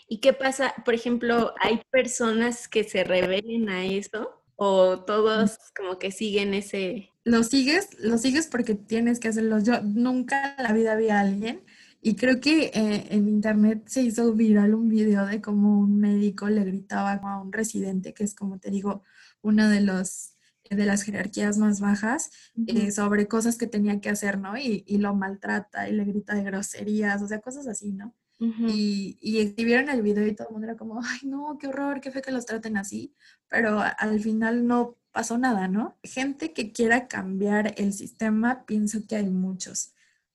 ¿Y 0.07 0.19
qué 0.19 0.33
pasa? 0.33 0.75
Por 0.85 0.95
ejemplo, 0.95 1.55
¿hay 1.61 1.83
personas 1.91 2.69
que 2.69 2.85
se 2.85 3.03
rebelen 3.03 3.69
a 3.69 3.85
eso? 3.85 4.45
¿O 4.55 5.01
todos 5.01 5.59
como 5.77 5.99
que 5.99 6.13
siguen 6.13 6.55
ese, 6.55 7.11
lo 7.27 7.43
sigues, 7.43 7.89
lo 7.99 8.19
sigues 8.19 8.47
porque 8.47 8.77
tienes 8.77 9.19
que 9.19 9.27
hacerlo. 9.27 9.59
Yo 9.59 9.83
nunca 9.83 10.55
en 10.57 10.63
la 10.63 10.73
vida 10.73 10.95
vi 10.95 11.09
a 11.09 11.19
alguien 11.19 11.61
y 12.01 12.15
creo 12.15 12.41
que 12.41 12.71
eh, 12.73 13.09
en 13.11 13.29
internet 13.29 13.83
se 13.87 14.03
hizo 14.03 14.33
viral 14.33 14.77
un 14.77 14.89
video 14.89 15.27
de 15.27 15.41
cómo 15.41 15.81
un 15.81 15.99
médico 15.99 16.49
le 16.49 16.63
gritaba 16.65 17.15
a 17.15 17.43
un 17.43 17.53
residente, 17.53 18.15
que 18.15 18.23
es 18.23 18.37
como 18.37 18.61
te 18.61 18.71
digo, 18.71 19.03
una 19.43 19.69
de 19.69 19.81
los 19.81 20.35
de 20.71 20.87
las 20.87 21.03
jerarquías 21.03 21.59
más 21.59 21.81
bajas, 21.81 22.31
eh, 22.67 22.91
sobre 22.93 23.29
cosas 23.29 23.57
que 23.57 23.67
tenía 23.67 24.01
que 24.01 24.09
hacer, 24.09 24.39
¿no? 24.39 24.57
Y, 24.57 24.85
y, 24.87 24.99
lo 24.99 25.15
maltrata 25.15 25.89
y 25.89 25.93
le 25.93 26.05
grita 26.05 26.35
de 26.35 26.43
groserías, 26.43 27.23
o 27.23 27.29
sea, 27.29 27.41
cosas 27.41 27.69
así, 27.69 27.93
¿no? 27.93 28.15
y, 28.39 29.17
y 29.21 29.39
exhibieron 29.39 29.89
el 29.89 30.03
video 30.03 30.27
y 30.27 30.35
todo 30.35 30.49
el 30.49 30.53
mundo 30.53 30.69
era 30.69 30.77
como, 30.77 31.01
ay, 31.03 31.21
no, 31.29 31.57
qué 31.59 31.69
horror, 31.69 32.01
qué 32.01 32.11
fe 32.11 32.21
que 32.21 32.33
los 32.33 32.47
traten 32.47 32.77
así, 32.77 33.15
pero 33.49 33.81
al 33.81 34.21
final 34.21 34.67
no 34.67 34.99
pasó 35.17 35.39
nada, 35.39 35.67
¿no? 35.67 35.97
Gente 36.03 36.53
que 36.53 36.73
quiera 36.73 37.09
cambiar 37.09 37.73
el 37.79 37.95
sistema, 37.95 38.67
pienso 38.67 39.07
que 39.09 39.17
hay 39.17 39.31
muchos, 39.31 39.95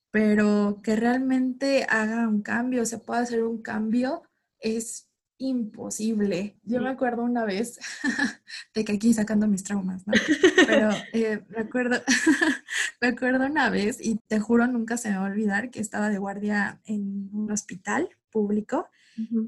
pero 0.10 0.80
que 0.82 0.96
realmente 0.96 1.86
haga 1.88 2.28
un 2.28 2.41
cambio, 2.41 2.84
se 2.88 2.98
pueda 2.98 3.20
hacer 3.20 3.44
un 3.44 3.62
cambio, 3.62 4.24
es 4.60 5.08
imposible. 5.38 6.58
Yo 6.63 6.82
me 6.82 6.89
acuerdo 6.89 7.22
una 7.22 7.46
vez, 7.46 7.80
de 8.74 8.84
que 8.84 8.94
aquí 8.94 9.13
sacando 9.13 9.46
mis 9.46 9.63
traumas, 9.63 10.08
¿no? 10.08 10.13
Pero 10.67 10.89
eh, 11.13 11.44
me, 11.50 11.60
acuerdo, 11.60 12.02
me 13.02 13.10
acuerdo 13.10 13.46
una 13.46 13.70
vez, 13.70 14.04
y 14.04 14.20
te 14.28 14.39
juro 14.39 14.65
nunca 14.65 14.98
se 14.98 15.12
me 15.12 15.17
va 15.17 15.28
a 15.28 15.30
olvidar, 15.30 15.70
que 15.70 15.80
estaba 15.80 16.10
de 16.10 16.17
guardia 16.17 16.82
en 16.86 17.30
un 17.34 17.52
hospital 17.52 18.10
público 18.32 18.89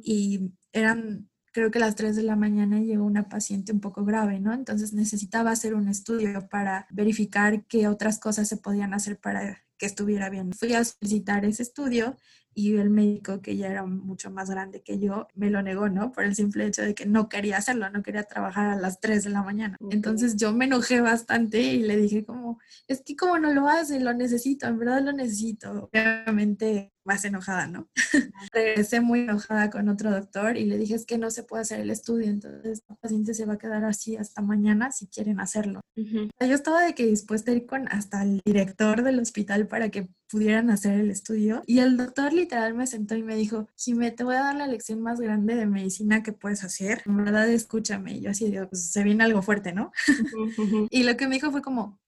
y 0.04 0.52
eran 0.74 1.28
creo 1.53 1.71
que 1.71 1.77
a 1.77 1.81
las 1.81 1.95
3 1.95 2.15
de 2.15 2.23
la 2.23 2.35
mañana 2.35 2.79
llegó 2.79 3.05
una 3.05 3.29
paciente 3.29 3.71
un 3.71 3.79
poco 3.79 4.03
grave, 4.03 4.39
¿no? 4.39 4.53
Entonces 4.53 4.91
necesitaba 4.93 5.51
hacer 5.51 5.75
un 5.75 5.87
estudio 5.87 6.49
para 6.49 6.87
verificar 6.89 7.65
qué 7.65 7.87
otras 7.87 8.19
cosas 8.19 8.47
se 8.47 8.57
podían 8.57 8.93
hacer 8.93 9.19
para 9.19 9.63
que 9.77 9.85
estuviera 9.85 10.29
bien. 10.29 10.51
Fui 10.53 10.73
a 10.73 10.83
solicitar 10.83 11.45
ese 11.45 11.63
estudio 11.63 12.17
y 12.55 12.75
el 12.77 12.89
médico, 12.89 13.41
que 13.41 13.57
ya 13.57 13.67
era 13.67 13.85
mucho 13.85 14.29
más 14.31 14.49
grande 14.49 14.81
que 14.83 14.99
yo, 14.99 15.27
me 15.33 15.49
lo 15.49 15.61
negó, 15.61 15.89
¿no? 15.89 16.11
Por 16.11 16.23
el 16.23 16.35
simple 16.35 16.65
hecho 16.65 16.81
de 16.83 16.93
que 16.93 17.05
no 17.05 17.29
quería 17.29 17.57
hacerlo, 17.57 17.89
no 17.89 18.03
quería 18.03 18.23
trabajar 18.23 18.69
a 18.69 18.75
las 18.75 18.99
3 18.99 19.23
de 19.23 19.29
la 19.31 19.43
mañana. 19.43 19.77
Entonces 19.89 20.35
yo 20.35 20.53
me 20.53 20.65
enojé 20.65 21.01
bastante 21.01 21.61
y 21.61 21.81
le 21.81 21.97
dije 21.97 22.25
como, 22.25 22.59
es 22.87 23.01
que 23.01 23.15
como 23.15 23.39
no 23.39 23.53
lo 23.53 23.67
hace, 23.67 23.99
lo 23.99 24.13
necesito, 24.13 24.67
en 24.67 24.77
verdad 24.77 25.01
lo 25.01 25.13
necesito. 25.13 25.89
Obviamente 25.91 26.92
más 27.05 27.25
enojada, 27.25 27.67
¿no? 27.67 27.89
Regresé 28.53 29.01
muy 29.01 29.21
enojada 29.21 29.69
con 29.69 29.89
otro 29.89 30.11
doctor 30.11 30.57
y 30.57 30.65
le 30.65 30.77
dije 30.77 30.95
es 30.95 31.05
que 31.05 31.17
no 31.17 31.31
se 31.31 31.43
puede 31.43 31.61
hacer 31.61 31.79
el 31.79 31.89
estudio, 31.89 32.27
entonces 32.29 32.83
el 32.89 32.97
paciente 32.97 33.33
se 33.33 33.45
va 33.45 33.53
a 33.53 33.57
quedar 33.57 33.83
así 33.85 34.15
hasta 34.15 34.41
mañana 34.41 34.91
si 34.91 35.07
quieren 35.07 35.39
hacerlo. 35.39 35.81
Yo 35.95 36.55
estaba 36.55 36.83
de 36.83 36.95
que 36.95 37.05
dispuesta 37.05 37.51
a 37.51 37.55
ir 37.55 37.65
con 37.65 37.87
hasta 37.89 38.23
el 38.23 38.41
director 38.45 39.03
del 39.03 39.19
hospital 39.19 39.67
para 39.67 39.89
que 39.89 40.09
pudieran 40.29 40.69
hacer 40.69 40.99
el 40.99 41.11
estudio 41.11 41.61
y 41.67 41.79
el 41.79 41.97
doctor 41.97 42.33
literal 42.33 42.73
me 42.73 42.87
sentó 42.87 43.15
y 43.15 43.23
me 43.23 43.35
dijo, 43.35 43.67
Jimé, 43.75 44.11
te 44.11 44.23
voy 44.23 44.35
a 44.35 44.41
dar 44.41 44.55
la 44.55 44.67
lección 44.67 45.01
más 45.01 45.19
grande 45.19 45.55
de 45.55 45.65
medicina 45.65 46.23
que 46.23 46.33
puedes 46.33 46.63
hacer, 46.63 47.03
en 47.05 47.17
verdad 47.17 47.49
escúchame. 47.49 48.13
Y 48.15 48.21
yo 48.21 48.31
así 48.31 48.49
digo, 48.49 48.67
pues 48.69 48.91
se 48.91 49.03
viene 49.03 49.23
algo 49.23 49.41
fuerte, 49.41 49.73
¿no? 49.73 49.91
y 50.89 51.03
lo 51.03 51.15
que 51.17 51.27
me 51.27 51.35
dijo 51.35 51.51
fue 51.51 51.61
como, 51.61 51.99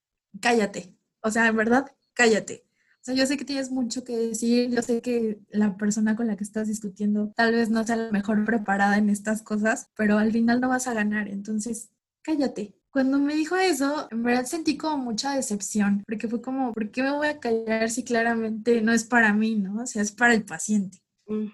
cállate, 0.41 0.95
o 1.21 1.31
sea, 1.31 1.47
en 1.47 1.55
verdad, 1.55 1.85
cállate 2.13 2.64
o 3.05 3.11
sea, 3.11 3.13
yo 3.13 3.27
sé 3.27 3.37
que 3.37 3.45
tienes 3.45 3.69
mucho 3.69 4.03
que 4.03 4.17
decir, 4.17 4.71
yo 4.71 4.81
sé 4.81 4.99
que 4.99 5.39
la 5.51 5.77
persona 5.77 6.15
con 6.15 6.25
la 6.25 6.35
que 6.37 6.43
estás 6.43 6.67
discutiendo 6.67 7.31
tal 7.35 7.51
vez 7.51 7.69
no 7.69 7.83
sea 7.83 7.97
la 7.97 8.11
mejor 8.11 8.43
preparada 8.45 8.97
en 8.97 9.11
estas 9.11 9.43
cosas, 9.43 9.91
pero 9.95 10.17
al 10.17 10.31
final 10.31 10.59
no 10.59 10.69
vas 10.69 10.87
a 10.87 10.95
ganar, 10.95 11.27
entonces 11.27 11.91
cállate. 12.23 12.73
cuando 12.89 13.19
me 13.19 13.35
dijo 13.35 13.57
eso, 13.57 14.07
en 14.09 14.23
verdad 14.23 14.45
sentí 14.45 14.75
como 14.75 14.97
mucha 14.97 15.35
decepción, 15.35 16.03
porque 16.07 16.27
fue 16.27 16.41
como, 16.41 16.73
¿por 16.73 16.89
qué 16.89 17.03
me 17.03 17.11
voy 17.11 17.27
a 17.27 17.39
callar 17.39 17.91
si 17.91 18.03
claramente 18.03 18.81
no 18.81 18.91
es 18.91 19.03
para 19.03 19.33
mí, 19.33 19.53
¿no? 19.53 19.83
O 19.83 19.85
sea, 19.85 20.01
es 20.01 20.11
para 20.11 20.33
el 20.33 20.43
paciente. 20.43 20.97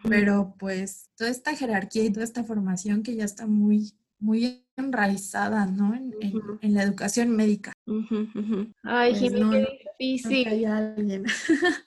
Pero 0.07 0.55
pues 0.57 1.09
toda 1.17 1.29
esta 1.29 1.53
jerarquía 1.53 2.05
y 2.05 2.13
toda 2.13 2.23
esta 2.23 2.45
formación 2.45 3.03
que 3.03 3.15
ya 3.15 3.25
está 3.25 3.45
muy, 3.45 3.91
muy 4.21 4.63
enraizada, 4.77 5.65
¿no? 5.65 5.93
En, 5.95 6.73
la 6.73 6.83
educación 6.83 7.35
médica. 7.35 7.73
Ay, 8.83 9.11
pues, 9.11 9.33
qué 9.33 9.89
difícil. 9.99 10.65
alguien. 10.65 11.25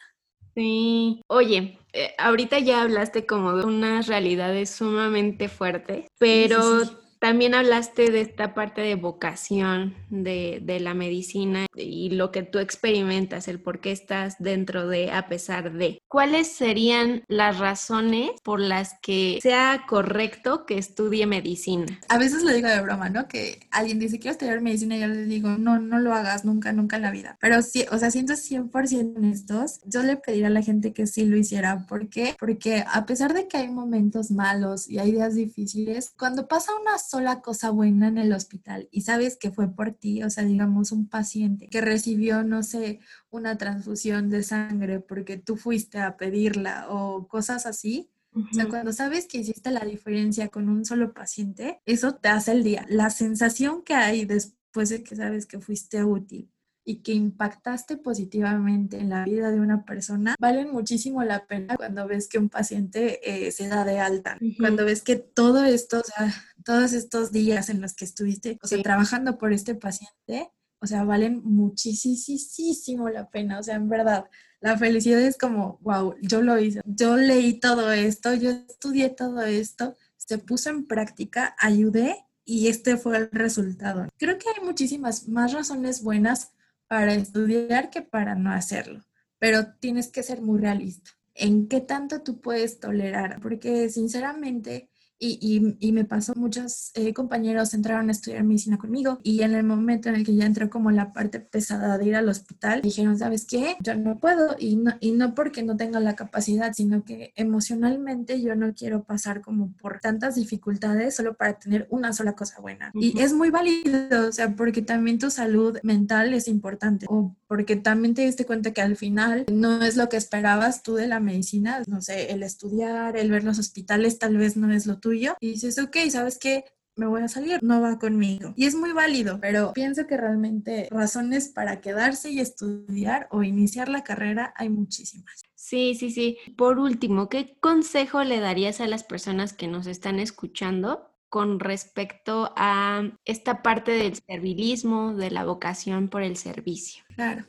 sí. 0.54 1.22
Oye, 1.28 1.78
eh, 1.92 2.14
ahorita 2.18 2.58
ya 2.58 2.82
hablaste 2.82 3.24
como 3.24 3.56
de 3.56 3.64
unas 3.64 4.08
realidades 4.08 4.70
sumamente 4.70 5.48
fuertes, 5.48 6.06
pero 6.18 6.82
también 7.24 7.54
hablaste 7.54 8.10
de 8.10 8.20
esta 8.20 8.52
parte 8.52 8.82
de 8.82 8.96
vocación 8.96 9.94
de, 10.10 10.60
la 10.78 10.92
medicina 10.92 11.64
y 11.74 12.10
lo 12.10 12.30
que 12.30 12.42
tú 12.42 12.58
experimentas, 12.58 13.48
el 13.48 13.60
por 13.60 13.80
qué 13.80 13.92
estás 13.92 14.36
dentro 14.38 14.88
de 14.88 15.10
a 15.10 15.26
pesar 15.26 15.72
de. 15.72 16.02
¿Cuáles 16.06 16.48
serían 16.48 17.22
las 17.26 17.58
razones 17.58 18.32
por 18.42 18.60
las 18.60 18.98
que 19.00 19.38
sea 19.40 19.86
correcto 19.88 20.66
que 20.66 20.76
estudie 20.76 21.24
medicina? 21.24 21.86
A 22.10 22.18
veces 22.18 22.42
lo 22.42 22.52
digo 22.52 22.68
de 22.68 22.82
broma, 22.82 23.08
¿no? 23.08 23.26
Que 23.26 23.66
alguien 23.70 23.98
dice, 23.98 24.18
quiero 24.18 24.32
estudiar 24.32 24.60
medicina 24.60 24.98
y 24.98 25.00
yo 25.00 25.06
les 25.06 25.26
digo, 25.26 25.56
no, 25.56 25.78
no 25.78 26.00
lo 26.00 26.12
hagas 26.12 26.44
nunca, 26.44 26.72
nunca 26.72 26.96
en 26.96 27.02
la 27.02 27.10
vida. 27.10 27.38
Pero 27.40 27.62
sí, 27.62 27.86
o 27.90 27.96
sea, 27.96 28.10
siento 28.10 28.34
100% 28.34 29.16
honestos, 29.16 29.80
yo 29.86 30.02
le 30.02 30.18
pediría 30.18 30.48
a 30.48 30.50
la 30.50 30.60
gente 30.60 30.92
que 30.92 31.06
sí 31.06 31.24
lo 31.24 31.38
hiciera. 31.38 31.86
¿Por 31.88 32.10
qué? 32.10 32.36
Porque 32.38 32.84
a 32.86 33.06
pesar 33.06 33.32
de 33.32 33.48
que 33.48 33.56
hay 33.56 33.68
momentos 33.68 34.30
malos 34.30 34.90
y 34.90 34.98
hay 34.98 35.12
días 35.12 35.34
difíciles, 35.34 36.12
cuando 36.18 36.46
pasa 36.46 36.72
una 36.78 36.98
sola 36.98 37.13
cosa 37.42 37.70
buena 37.70 38.08
en 38.08 38.18
el 38.18 38.32
hospital 38.32 38.88
y 38.90 39.02
sabes 39.02 39.36
que 39.36 39.50
fue 39.50 39.68
por 39.68 39.92
ti, 39.92 40.22
o 40.22 40.30
sea, 40.30 40.44
digamos 40.44 40.92
un 40.92 41.08
paciente 41.08 41.68
que 41.68 41.80
recibió, 41.80 42.42
no 42.42 42.62
sé, 42.62 43.00
una 43.30 43.56
transfusión 43.58 44.30
de 44.30 44.42
sangre 44.42 45.00
porque 45.00 45.36
tú 45.36 45.56
fuiste 45.56 45.98
a 45.98 46.16
pedirla 46.16 46.86
o 46.88 47.26
cosas 47.28 47.66
así, 47.66 48.10
O 48.34 48.52
sea, 48.52 48.68
cuando 48.68 48.92
sabes 48.92 49.26
que 49.28 49.38
hiciste 49.38 49.70
la 49.70 49.84
diferencia 49.84 50.48
con 50.48 50.68
un 50.68 50.84
solo 50.84 51.12
paciente, 51.12 51.80
eso 51.86 52.16
te 52.16 52.28
hace 52.28 52.50
el 52.50 52.64
día. 52.64 52.84
La 52.88 53.10
sensación 53.10 53.82
que 53.82 53.94
hay 53.94 54.24
después 54.24 54.88
de 54.88 55.04
que 55.04 55.14
sabes 55.14 55.46
que 55.46 55.60
fuiste 55.60 56.02
útil 56.02 56.50
y 56.84 56.96
que 56.96 57.12
impactaste 57.12 57.96
positivamente 57.96 58.98
en 58.98 59.08
la 59.08 59.24
vida 59.24 59.50
de 59.50 59.60
una 59.60 59.84
persona, 59.84 60.36
valen 60.38 60.70
muchísimo 60.70 61.22
la 61.24 61.46
pena 61.46 61.76
cuando 61.76 62.06
ves 62.06 62.28
que 62.28 62.38
un 62.38 62.50
paciente 62.50 63.46
eh, 63.46 63.50
se 63.52 63.68
da 63.68 63.84
de 63.84 63.98
alta, 63.98 64.38
cuando 64.58 64.84
ves 64.84 65.02
que 65.02 65.16
todo 65.16 65.64
esto, 65.64 66.00
o 66.00 66.04
sea, 66.04 66.34
todos 66.64 66.92
estos 66.92 67.30
días 67.30 67.68
en 67.68 67.80
los 67.80 67.94
que 67.94 68.04
estuviste, 68.04 68.58
o 68.62 68.66
sea, 68.66 68.82
trabajando 68.82 69.38
por 69.38 69.52
este 69.52 69.74
paciente, 69.74 70.50
o 70.80 70.86
sea, 70.86 71.04
valen 71.04 71.42
muchísimo 71.44 73.08
la 73.08 73.30
pena, 73.30 73.58
o 73.58 73.62
sea, 73.62 73.76
en 73.76 73.88
verdad, 73.88 74.24
la 74.60 74.76
felicidad 74.76 75.20
es 75.20 75.38
como, 75.38 75.78
wow, 75.82 76.14
yo 76.22 76.42
lo 76.42 76.58
hice, 76.58 76.80
yo 76.84 77.16
leí 77.16 77.60
todo 77.60 77.92
esto, 77.92 78.34
yo 78.34 78.50
estudié 78.50 79.10
todo 79.10 79.42
esto, 79.42 79.96
se 80.16 80.38
puso 80.38 80.70
en 80.70 80.86
práctica, 80.86 81.54
ayudé 81.58 82.16
y 82.44 82.68
este 82.68 82.96
fue 82.96 83.16
el 83.18 83.30
resultado. 83.30 84.08
Creo 84.18 84.38
que 84.38 84.48
hay 84.48 84.64
muchísimas 84.64 85.28
más 85.28 85.52
razones 85.52 86.02
buenas 86.02 86.52
para 86.86 87.14
estudiar 87.14 87.90
que 87.90 88.02
para 88.02 88.34
no 88.34 88.52
hacerlo, 88.52 89.04
pero 89.38 89.74
tienes 89.80 90.08
que 90.08 90.22
ser 90.22 90.40
muy 90.40 90.58
realista. 90.60 91.10
¿En 91.34 91.66
qué 91.68 91.80
tanto 91.80 92.22
tú 92.22 92.40
puedes 92.40 92.78
tolerar? 92.78 93.40
Porque 93.40 93.88
sinceramente 93.90 94.88
y, 95.18 95.76
y, 95.80 95.92
me 95.92 96.04
pasó, 96.04 96.34
muchos 96.36 96.90
eh, 96.94 97.14
compañeros 97.14 97.72
entraron 97.72 98.08
a 98.08 98.12
estudiar 98.12 98.44
medicina 98.44 98.78
conmigo 98.78 99.20
y 99.22 99.42
en 99.42 99.54
el 99.54 99.64
momento 99.64 100.08
en 100.08 100.16
el 100.16 100.24
que 100.24 100.34
ya 100.34 100.44
entró 100.44 100.68
como 100.68 100.90
la 100.90 101.12
parte 101.12 101.40
pesada 101.40 101.96
de 101.98 102.06
ir 102.06 102.16
al 102.16 102.28
hospital, 102.28 102.82
dijeron, 102.82 103.18
¿sabes 103.18 103.46
qué? 103.46 103.76
Yo 103.80 103.94
no 103.94 104.18
puedo 104.18 104.56
y 104.58 104.76
no, 104.76 104.94
y 105.00 105.12
no 105.12 105.34
porque 105.34 105.62
no 105.62 105.76
tenga 105.76 106.00
la 106.00 106.16
capacidad, 106.16 106.72
sino 106.74 107.04
que 107.04 107.32
emocionalmente 107.36 108.42
yo 108.42 108.54
no 108.54 108.74
quiero 108.74 109.04
pasar 109.04 109.40
como 109.40 109.72
por 109.80 110.00
tantas 110.00 110.34
dificultades 110.34 111.16
solo 111.16 111.34
para 111.34 111.58
tener 111.58 111.86
una 111.90 112.12
sola 112.12 112.34
cosa 112.34 112.60
buena. 112.60 112.90
Y 112.94 113.18
es 113.20 113.32
muy 113.32 113.50
válido, 113.50 114.28
o 114.28 114.32
sea, 114.32 114.54
porque 114.54 114.82
también 114.82 115.18
tu 115.18 115.30
salud 115.30 115.78
mental 115.82 116.34
es 116.34 116.48
importante 116.48 117.06
o 117.08 117.34
porque 117.46 117.76
también 117.76 118.14
te 118.14 118.22
diste 118.22 118.44
cuenta 118.44 118.72
que 118.72 118.82
al 118.82 118.96
final 118.96 119.46
no 119.52 119.82
es 119.82 119.96
lo 119.96 120.08
que 120.08 120.16
esperabas 120.16 120.82
tú 120.82 120.94
de 120.96 121.06
la 121.06 121.20
medicina, 121.20 121.82
no 121.86 122.02
sé, 122.02 122.32
el 122.32 122.42
estudiar, 122.42 123.16
el 123.16 123.30
ver 123.30 123.44
los 123.44 123.58
hospitales 123.58 124.18
tal 124.18 124.36
vez 124.36 124.56
no 124.56 124.72
es 124.72 124.86
lo 124.86 124.98
tuyo 125.04 125.36
y 125.38 125.52
dices, 125.52 125.78
ok, 125.78 125.96
¿sabes 126.10 126.38
qué? 126.38 126.64
me 126.96 127.06
voy 127.06 127.22
a 127.22 127.28
salir, 127.28 127.60
no 127.62 127.80
va 127.80 127.98
conmigo. 127.98 128.52
Y 128.56 128.66
es 128.66 128.74
muy 128.74 128.92
válido, 128.92 129.40
pero 129.40 129.72
pienso 129.72 130.06
que 130.06 130.16
realmente 130.16 130.88
razones 130.90 131.48
para 131.48 131.80
quedarse 131.80 132.30
y 132.30 132.38
estudiar 132.38 133.26
o 133.30 133.42
iniciar 133.42 133.88
la 133.88 134.04
carrera 134.04 134.54
hay 134.56 134.68
muchísimas. 134.68 135.42
Sí, 135.56 135.94
sí, 135.94 136.10
sí. 136.10 136.38
Por 136.56 136.78
último, 136.78 137.28
¿qué 137.28 137.56
consejo 137.60 138.22
le 138.22 138.38
darías 138.38 138.80
a 138.80 138.86
las 138.86 139.02
personas 139.02 139.52
que 139.52 139.66
nos 139.66 139.86
están 139.86 140.20
escuchando 140.20 141.10
con 141.28 141.58
respecto 141.58 142.52
a 142.56 143.10
esta 143.24 143.62
parte 143.62 143.90
del 143.90 144.14
servilismo, 144.14 145.14
de 145.14 145.32
la 145.32 145.44
vocación 145.44 146.08
por 146.08 146.22
el 146.22 146.36
servicio? 146.36 147.02
Claro. 147.16 147.44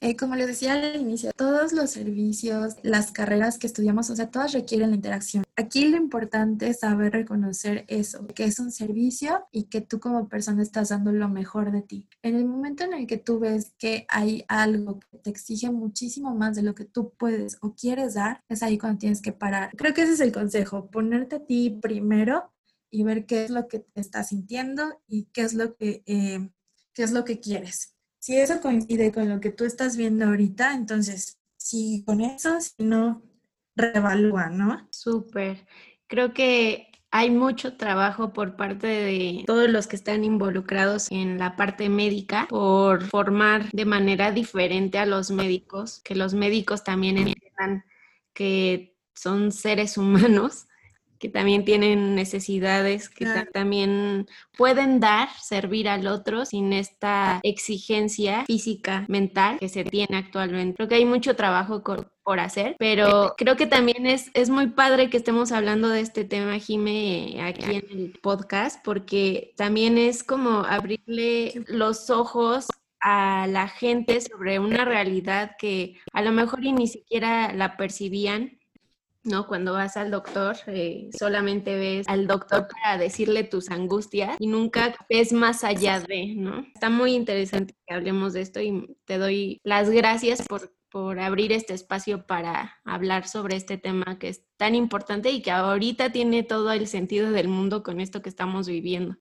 Eh, 0.00 0.14
como 0.14 0.36
les 0.36 0.46
decía 0.46 0.74
al 0.74 1.00
inicio, 1.00 1.32
todos 1.32 1.72
los 1.72 1.90
servicios, 1.90 2.76
las 2.82 3.12
carreras 3.12 3.58
que 3.58 3.66
estudiamos, 3.66 4.10
o 4.10 4.16
sea, 4.16 4.30
todas 4.30 4.52
requieren 4.52 4.90
la 4.90 4.96
interacción. 4.96 5.44
Aquí 5.56 5.88
lo 5.88 5.96
importante 5.96 6.68
es 6.68 6.80
saber 6.80 7.14
reconocer 7.14 7.86
eso, 7.88 8.26
que 8.26 8.44
es 8.44 8.58
un 8.58 8.70
servicio 8.70 9.46
y 9.52 9.64
que 9.64 9.80
tú 9.80 9.98
como 9.98 10.28
persona 10.28 10.62
estás 10.62 10.90
dando 10.90 11.12
lo 11.12 11.30
mejor 11.30 11.72
de 11.72 11.80
ti. 11.80 12.08
En 12.22 12.36
el 12.36 12.44
momento 12.44 12.84
en 12.84 12.92
el 12.92 13.06
que 13.06 13.16
tú 13.16 13.38
ves 13.38 13.72
que 13.78 14.06
hay 14.10 14.44
algo 14.48 15.00
que 15.00 15.16
te 15.18 15.30
exige 15.30 15.70
muchísimo 15.70 16.34
más 16.34 16.56
de 16.56 16.62
lo 16.62 16.74
que 16.74 16.84
tú 16.84 17.14
puedes 17.16 17.56
o 17.62 17.74
quieres 17.74 18.14
dar, 18.14 18.44
es 18.50 18.62
ahí 18.62 18.76
cuando 18.76 18.98
tienes 18.98 19.22
que 19.22 19.32
parar. 19.32 19.70
Creo 19.76 19.94
que 19.94 20.02
ese 20.02 20.12
es 20.12 20.20
el 20.20 20.32
consejo, 20.32 20.90
ponerte 20.90 21.36
a 21.36 21.46
ti 21.46 21.70
primero 21.70 22.52
y 22.90 23.02
ver 23.02 23.24
qué 23.24 23.44
es 23.44 23.50
lo 23.50 23.66
que 23.66 23.78
te 23.78 24.02
estás 24.02 24.28
sintiendo 24.28 25.00
y 25.08 25.24
qué 25.32 25.40
es 25.40 25.54
lo 25.54 25.74
que, 25.74 26.02
eh, 26.04 26.50
qué 26.92 27.02
es 27.02 27.12
lo 27.12 27.24
que 27.24 27.40
quieres 27.40 27.95
si 28.26 28.40
eso 28.40 28.60
coincide 28.60 29.12
con 29.12 29.28
lo 29.28 29.38
que 29.38 29.50
tú 29.50 29.64
estás 29.64 29.96
viendo 29.96 30.24
ahorita, 30.24 30.74
entonces 30.74 31.38
sí 31.56 32.02
con 32.04 32.20
eso, 32.20 32.60
si 32.60 32.82
no, 32.82 33.22
reevalúa, 33.76 34.48
¿no? 34.48 34.88
Súper. 34.90 35.64
Creo 36.08 36.34
que 36.34 36.88
hay 37.12 37.30
mucho 37.30 37.76
trabajo 37.76 38.32
por 38.32 38.56
parte 38.56 38.88
de 38.88 39.44
todos 39.46 39.70
los 39.70 39.86
que 39.86 39.94
están 39.94 40.24
involucrados 40.24 41.06
en 41.12 41.38
la 41.38 41.54
parte 41.54 41.88
médica 41.88 42.48
por 42.48 43.04
formar 43.04 43.70
de 43.70 43.84
manera 43.84 44.32
diferente 44.32 44.98
a 44.98 45.06
los 45.06 45.30
médicos, 45.30 46.00
que 46.00 46.16
los 46.16 46.34
médicos 46.34 46.82
también 46.82 47.18
entiendan 47.18 47.84
que 48.34 48.96
son 49.14 49.52
seres 49.52 49.96
humanos 49.98 50.66
que 51.18 51.28
también 51.28 51.64
tienen 51.64 52.14
necesidades, 52.14 53.08
que 53.08 53.26
también 53.52 54.26
pueden 54.56 55.00
dar, 55.00 55.28
servir 55.40 55.88
al 55.88 56.06
otro 56.06 56.44
sin 56.44 56.72
esta 56.72 57.40
exigencia 57.42 58.44
física, 58.46 59.04
mental 59.08 59.58
que 59.58 59.68
se 59.68 59.84
tiene 59.84 60.16
actualmente. 60.16 60.76
Creo 60.76 60.88
que 60.88 60.94
hay 60.96 61.04
mucho 61.04 61.36
trabajo 61.36 61.82
por 61.82 62.40
hacer, 62.40 62.76
pero 62.78 63.34
creo 63.36 63.56
que 63.56 63.66
también 63.66 64.06
es, 64.06 64.30
es 64.34 64.50
muy 64.50 64.68
padre 64.68 65.10
que 65.10 65.18
estemos 65.18 65.52
hablando 65.52 65.88
de 65.88 66.00
este 66.00 66.24
tema, 66.24 66.58
Jime, 66.58 67.40
aquí 67.42 67.76
en 67.76 67.98
el 67.98 68.18
podcast, 68.20 68.84
porque 68.84 69.54
también 69.56 69.98
es 69.98 70.24
como 70.24 70.60
abrirle 70.60 71.64
los 71.68 72.10
ojos 72.10 72.66
a 73.00 73.46
la 73.46 73.68
gente 73.68 74.20
sobre 74.20 74.58
una 74.58 74.84
realidad 74.84 75.52
que 75.58 75.96
a 76.12 76.22
lo 76.22 76.32
mejor 76.32 76.60
ni 76.60 76.88
siquiera 76.88 77.52
la 77.52 77.76
percibían 77.76 78.58
¿no? 79.26 79.46
Cuando 79.46 79.72
vas 79.72 79.96
al 79.96 80.10
doctor, 80.10 80.56
eh, 80.66 81.10
solamente 81.18 81.76
ves 81.76 82.08
al 82.08 82.26
doctor 82.26 82.68
para 82.68 82.98
decirle 82.98 83.44
tus 83.44 83.70
angustias 83.70 84.36
y 84.38 84.46
nunca 84.46 84.94
ves 85.08 85.32
más 85.32 85.64
allá 85.64 86.00
de, 86.00 86.34
¿no? 86.36 86.66
Está 86.74 86.90
muy 86.90 87.14
interesante 87.14 87.74
que 87.86 87.94
hablemos 87.94 88.32
de 88.32 88.40
esto 88.42 88.60
y 88.60 88.96
te 89.04 89.18
doy 89.18 89.60
las 89.64 89.90
gracias 89.90 90.46
por, 90.46 90.72
por 90.90 91.18
abrir 91.20 91.52
este 91.52 91.74
espacio 91.74 92.26
para 92.26 92.76
hablar 92.84 93.28
sobre 93.28 93.56
este 93.56 93.76
tema 93.76 94.18
que 94.18 94.28
es 94.28 94.44
tan 94.56 94.74
importante 94.74 95.30
y 95.30 95.42
que 95.42 95.50
ahorita 95.50 96.10
tiene 96.10 96.42
todo 96.42 96.72
el 96.72 96.86
sentido 96.86 97.30
del 97.30 97.48
mundo 97.48 97.82
con 97.82 98.00
esto 98.00 98.22
que 98.22 98.28
estamos 98.28 98.68
viviendo. 98.68 99.16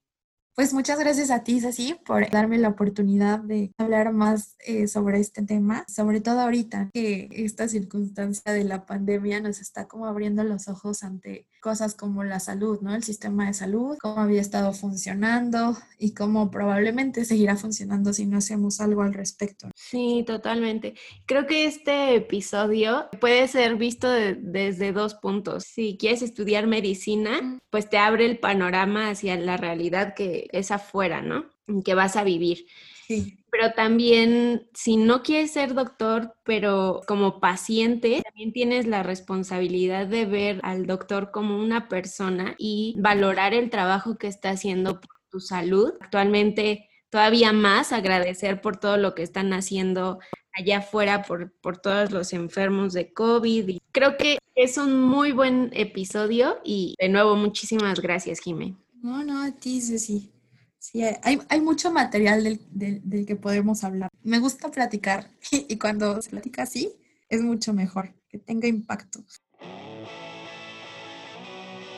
Pues 0.55 0.73
muchas 0.73 0.97
gracias 0.97 1.31
a 1.31 1.43
ti, 1.43 1.59
Ceci, 1.59 1.97
por 2.05 2.29
darme 2.29 2.57
la 2.57 2.69
oportunidad 2.69 3.39
de 3.39 3.73
hablar 3.77 4.13
más 4.13 4.55
eh, 4.65 4.87
sobre 4.87 5.19
este 5.19 5.43
tema, 5.43 5.83
sobre 5.93 6.21
todo 6.21 6.39
ahorita 6.39 6.91
que 6.93 7.27
esta 7.29 7.67
circunstancia 7.67 8.53
de 8.53 8.63
la 8.63 8.85
pandemia 8.85 9.41
nos 9.41 9.59
está 9.59 9.89
como 9.89 10.05
abriendo 10.05 10.45
los 10.45 10.69
ojos 10.69 11.03
ante 11.03 11.49
cosas 11.65 11.95
como 11.95 12.23
la 12.23 12.39
salud, 12.39 12.79
¿no? 12.81 12.93
El 12.93 13.03
sistema 13.03 13.47
de 13.47 13.53
salud, 13.53 13.97
cómo 13.99 14.21
había 14.21 14.39
estado 14.39 14.71
funcionando 14.71 15.75
y 15.97 16.13
cómo 16.13 16.51
probablemente 16.51 17.25
seguirá 17.25 17.57
funcionando 17.57 18.13
si 18.13 18.27
no 18.27 18.37
hacemos 18.37 18.79
algo 18.79 19.01
al 19.01 19.15
respecto. 19.15 19.71
Sí, 19.75 20.23
totalmente. 20.27 20.93
Creo 21.25 21.47
que 21.47 21.65
este 21.65 22.15
episodio 22.15 23.09
puede 23.19 23.47
ser 23.47 23.77
visto 23.77 24.07
desde 24.09 24.93
dos 24.93 25.15
puntos. 25.15 25.63
Si 25.63 25.97
quieres 25.97 26.21
estudiar 26.21 26.67
medicina, 26.67 27.57
pues 27.71 27.89
te 27.89 27.97
abre 27.97 28.27
el 28.27 28.37
panorama 28.37 29.09
hacia 29.09 29.35
la 29.35 29.57
realidad 29.57 30.13
que 30.47 30.59
es 30.59 30.71
afuera, 30.71 31.21
¿no? 31.21 31.45
que 31.83 31.95
vas 31.95 32.15
a 32.15 32.23
vivir. 32.23 32.65
Sí. 33.07 33.37
Pero 33.51 33.73
también, 33.73 34.67
si 34.73 34.97
no 34.97 35.23
quieres 35.23 35.51
ser 35.51 35.73
doctor, 35.73 36.35
pero 36.43 37.01
como 37.07 37.39
paciente, 37.39 38.21
también 38.23 38.51
tienes 38.51 38.87
la 38.87 39.03
responsabilidad 39.03 40.07
de 40.07 40.25
ver 40.25 40.59
al 40.63 40.85
doctor 40.85 41.31
como 41.31 41.57
una 41.57 41.87
persona 41.87 42.55
y 42.57 42.95
valorar 42.97 43.53
el 43.53 43.69
trabajo 43.69 44.17
que 44.17 44.27
está 44.27 44.49
haciendo 44.49 44.99
por 44.99 45.15
tu 45.29 45.39
salud. 45.39 45.93
Actualmente, 46.01 46.89
todavía 47.09 47.53
más 47.53 47.93
agradecer 47.93 48.59
por 48.59 48.77
todo 48.77 48.97
lo 48.97 49.15
que 49.15 49.23
están 49.23 49.53
haciendo 49.53 50.19
allá 50.51 50.79
afuera 50.79 51.21
por, 51.21 51.51
por 51.61 51.77
todos 51.77 52.11
los 52.11 52.33
enfermos 52.33 52.93
de 52.93 53.13
COVID. 53.13 53.69
Y 53.69 53.81
creo 53.91 54.17
que 54.17 54.39
es 54.55 54.77
un 54.77 54.99
muy 55.01 55.31
buen 55.31 55.69
episodio 55.73 56.59
y 56.63 56.95
de 56.99 57.09
nuevo 57.09 57.35
muchísimas 57.35 58.01
gracias, 58.01 58.39
Jimé. 58.39 58.75
No, 59.01 59.23
no, 59.23 59.41
a 59.43 59.51
ti, 59.51 59.81
sí. 59.81 60.31
Sí, 60.79 61.03
hay, 61.03 61.39
hay 61.49 61.61
mucho 61.61 61.91
material 61.91 62.43
del, 62.43 62.61
del, 62.71 63.01
del, 63.09 63.25
que 63.25 63.35
podemos 63.35 63.83
hablar. 63.83 64.09
Me 64.23 64.39
gusta 64.39 64.69
platicar 64.69 65.29
y 65.51 65.77
cuando 65.79 66.21
se 66.21 66.29
platica 66.29 66.63
así 66.63 66.93
es 67.29 67.41
mucho 67.41 67.73
mejor, 67.73 68.13
que 68.29 68.37
tenga 68.37 68.67
impacto. 68.67 69.23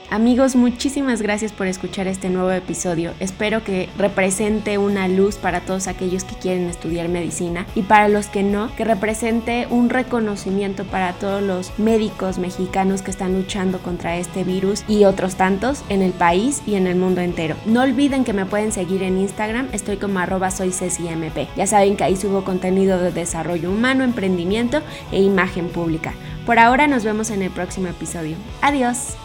Amigos, 0.10 0.56
muchísimas 0.56 1.22
gracias 1.22 1.52
por 1.52 1.68
escuchar 1.68 2.08
este 2.08 2.30
nuevo 2.30 2.50
episodio. 2.52 3.12
Espero 3.20 3.66
que 3.66 3.90
represente 3.98 4.78
una 4.78 5.10
luz 5.10 5.36
para 5.36 5.60
todos 5.60 5.88
aquellos 5.88 6.24
que 6.24 6.36
quieren 6.36 6.70
estudiar 6.70 7.10
medicina 7.10 7.66
y 7.76 7.82
para 7.82 8.08
los 8.08 8.28
que 8.28 8.42
no, 8.42 8.74
que 8.78 8.86
represente 8.86 9.68
un 9.70 9.90
reconocimiento 9.90 10.86
para 10.86 11.12
todos 11.12 11.44
los 11.44 11.78
médicos 11.78 12.38
mexicanos 12.38 13.02
que 13.02 13.12
están 13.12 13.34
luchando 13.34 13.80
contra 13.80 14.16
este 14.16 14.46
virus 14.46 14.86
y 14.88 15.04
otros 15.04 15.36
tantos 15.36 15.84
en 15.90 16.02
el 16.02 16.14
país 16.14 16.62
y 16.66 16.76
en 16.76 16.88
el 16.88 16.96
mundo 16.96 17.20
entero. 17.20 17.58
No 17.66 17.82
olviden 17.82 18.24
que 18.24 18.32
me 18.32 18.46
pueden 18.46 18.72
seguir 18.72 19.04
en 19.04 19.18
Instagram, 19.18 19.68
estoy 19.74 19.98
como 19.98 20.20
arroba 20.20 20.52
soy 20.52 20.70
CCMP. 20.70 21.50
Ya 21.58 21.68
saben 21.68 21.98
que 21.98 22.06
ahí 22.06 22.16
subo 22.16 22.46
contenido 22.46 22.98
de 22.98 23.12
desarrollo 23.12 23.72
humano, 23.72 24.06
emprendimiento 24.06 24.82
e 25.12 25.22
imagen 25.22 25.68
pública. 25.68 26.14
Por 26.46 26.60
ahora 26.60 26.88
nos 26.88 27.04
vemos 27.04 27.30
en 27.30 27.42
el 27.42 27.52
próximo 27.52 27.90
episodio. 27.90 28.38
Adiós. 28.62 29.18